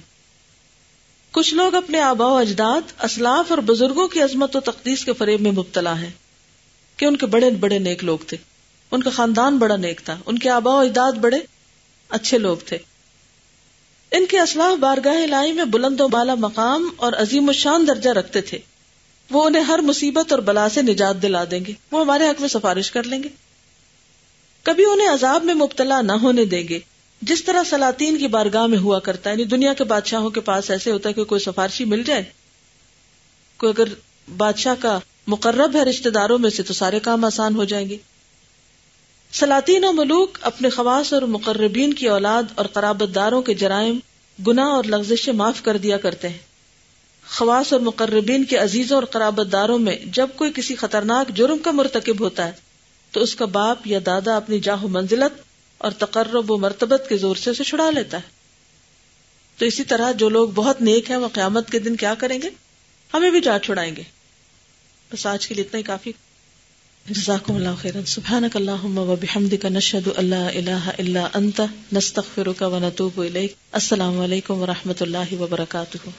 کچھ 1.31 1.53
لوگ 1.53 1.75
اپنے 1.75 1.99
آبا 1.99 2.27
و 2.27 2.35
اجداد، 2.35 3.01
اسلاف 3.03 3.45
اور 3.49 3.57
بزرگوں 3.57 4.07
کی 4.07 4.21
عظمت 4.21 4.55
و 4.55 4.59
تقدیس 4.59 5.05
کے 5.05 5.13
فریب 5.13 5.41
میں 5.41 5.51
مبتلا 5.51 6.01
ہے 6.01 6.11
کہ 6.97 7.05
ان 7.05 7.17
کے 7.17 7.25
بڑے 7.25 7.49
بڑے 7.49 7.79
نیک 7.79 8.03
لوگ 8.03 8.17
تھے۔ 8.27 8.37
ان 8.91 9.03
کا 9.03 9.09
خاندان 9.09 9.57
بڑا 9.57 9.75
نیک 9.75 10.01
تھا، 10.05 10.17
ان 10.25 10.39
کے 10.39 10.49
آبا 10.49 10.75
و 10.75 10.77
اجداد 10.77 11.11
بڑے 11.11 11.37
اچھے 12.09 12.37
لوگ 12.37 12.57
تھے۔ 12.57 12.77
ان 14.11 14.25
کے 14.25 14.39
اسلاف 14.39 14.77
بارگاہ 14.77 15.23
الہی 15.23 15.51
میں 15.51 15.65
بلند 15.65 16.01
و 16.01 16.07
بالا 16.07 16.35
مقام 16.35 16.89
اور 16.95 17.13
عظیم 17.13 17.49
و 17.49 17.53
شان 17.53 17.87
درجہ 17.87 18.09
رکھتے 18.09 18.41
تھے۔ 18.41 18.59
وہ 19.31 19.43
انہیں 19.43 19.63
ہر 19.63 19.79
مصیبت 19.79 20.31
اور 20.31 20.39
بلا 20.39 20.69
سے 20.69 20.81
نجات 20.81 21.21
دلا 21.21 21.43
دیں 21.51 21.65
گے۔ 21.65 21.73
وہ 21.91 22.01
ہمارے 22.01 22.29
حق 22.29 22.41
میں 22.41 22.49
سفارش 22.49 22.91
کر 22.91 23.03
لیں 23.03 23.23
گے۔ 23.23 23.29
کبھی 24.63 24.85
انہیں 24.85 25.09
عذاب 25.09 25.43
میں 25.43 25.53
مبتلا 25.53 26.01
نہ 26.01 26.11
ہونے 26.11 26.45
دیں 26.45 26.67
گے۔ 26.67 26.79
جس 27.21 27.43
طرح 27.43 27.63
سلاطین 27.69 28.17
کی 28.17 28.27
بارگاہ 28.27 28.65
میں 28.65 28.77
ہوا 28.77 28.99
کرتا 28.99 29.29
ہے 29.29 29.35
یعنی 29.35 29.43
دنیا 29.43 29.73
کے 29.73 29.83
بادشاہوں 29.83 30.29
کے 30.29 30.41
پاس 30.41 30.71
ایسے 30.71 30.91
ہوتا 30.91 31.09
ہے 31.09 31.13
کہ 31.13 31.23
کوئی 31.23 31.41
سفارشی 31.41 31.85
مل 31.85 32.03
جائے۔ 32.03 32.23
کوئی 33.57 33.73
اگر 33.77 33.93
بادشاہ 34.37 34.75
کا 34.79 34.99
مقرب 35.27 35.75
ہے 35.75 35.83
رشتے 35.83 36.09
داروں 36.09 36.37
میں 36.37 36.49
سے 36.49 36.63
تو 36.63 36.73
سارے 36.73 36.99
کام 36.99 37.25
آسان 37.25 37.55
ہو 37.55 37.63
جائیں 37.63 37.89
گے۔ 37.89 37.97
سلاطین 39.33 39.85
و 39.85 39.91
ملوک 39.91 40.37
اپنے 40.41 40.69
خواص 40.69 41.13
اور 41.13 41.21
مقربین 41.21 41.93
کی 41.93 42.07
اولاد 42.07 42.43
اور 42.55 42.65
قرابت 42.65 43.15
داروں 43.15 43.41
کے 43.41 43.53
جرائم، 43.53 43.99
گناہ 44.47 44.65
اور 44.65 44.83
لغزشیں 44.83 45.33
معاف 45.33 45.63
کر 45.63 45.77
دیا 45.77 45.97
کرتے 45.97 46.29
ہیں۔ 46.29 46.37
خواص 47.29 47.73
اور 47.73 47.81
مقربین 47.81 48.45
کے 48.45 48.57
عزیزوں 48.57 48.97
اور 48.97 49.03
قرابت 49.03 49.51
داروں 49.51 49.79
میں 49.79 49.95
جب 50.05 50.27
کوئی 50.35 50.51
کسی 50.55 50.75
خطرناک 50.75 51.29
جرم 51.29 51.57
کا 51.57 51.71
مرتکب 51.71 52.19
ہوتا 52.19 52.47
ہے، 52.47 52.51
تو 53.11 53.19
اس 53.19 53.35
کا 53.35 53.45
باپ 53.45 53.87
یا 53.87 53.99
دادا 54.05 54.35
اپنی 54.35 54.59
جاہ 54.59 54.83
و 54.83 54.87
منزلت 54.87 55.41
اور 55.77 55.91
تقرب 55.91 56.51
و 56.51 56.57
مرتبت 56.57 57.05
کے 57.09 57.17
زور 57.17 57.35
سے 57.35 57.49
اسے 57.49 57.63
چھڑا 57.63 57.89
لیتا 57.89 58.17
ہے۔ 58.17 58.29
تو 59.57 59.65
اسی 59.65 59.83
طرح 59.83 60.11
جو 60.11 60.29
لوگ 60.29 60.49
بہت 60.49 60.81
نیک 60.81 61.09
ہیں، 61.09 61.17
وہ 61.17 61.27
قیامت 61.27 61.71
کے 61.71 61.79
دن 61.79 61.95
کیا 61.95 62.13
کریں 62.13 62.41
گے؟ 62.41 62.49
ہمیں 63.13 63.31
بھی 63.31 63.41
جا 63.41 63.59
چھڑائیں 63.59 63.95
گے۔ 63.95 64.03
بس 65.13 65.25
آج 65.25 65.47
کے 65.47 65.55
لیے 65.55 65.63
اتنا 65.63 65.77
ہی، 65.77 65.83
کافی۔ 65.83 66.11
جزاکم 67.05 67.55
اللہ 67.55 67.69
خیرا. 67.81 67.99
سبحانک 68.05 68.55
اللہم 68.55 68.97
و 68.97 69.15
بحمدک 69.21 69.65
نشہد 69.65 70.07
اللہ 70.15 70.35
الہ 70.35 70.89
الا 70.99 71.27
انت، 71.33 71.61
نستغفرک 71.93 72.61
و 72.61 72.79
نتوب 72.79 73.21
الیک. 73.21 73.53
السلام 73.71 74.19
علیکم 74.19 74.61
و 74.61 74.65
رحمت 74.65 75.01
اللہ 75.01 75.33
وبرکاتہ. 75.33 76.09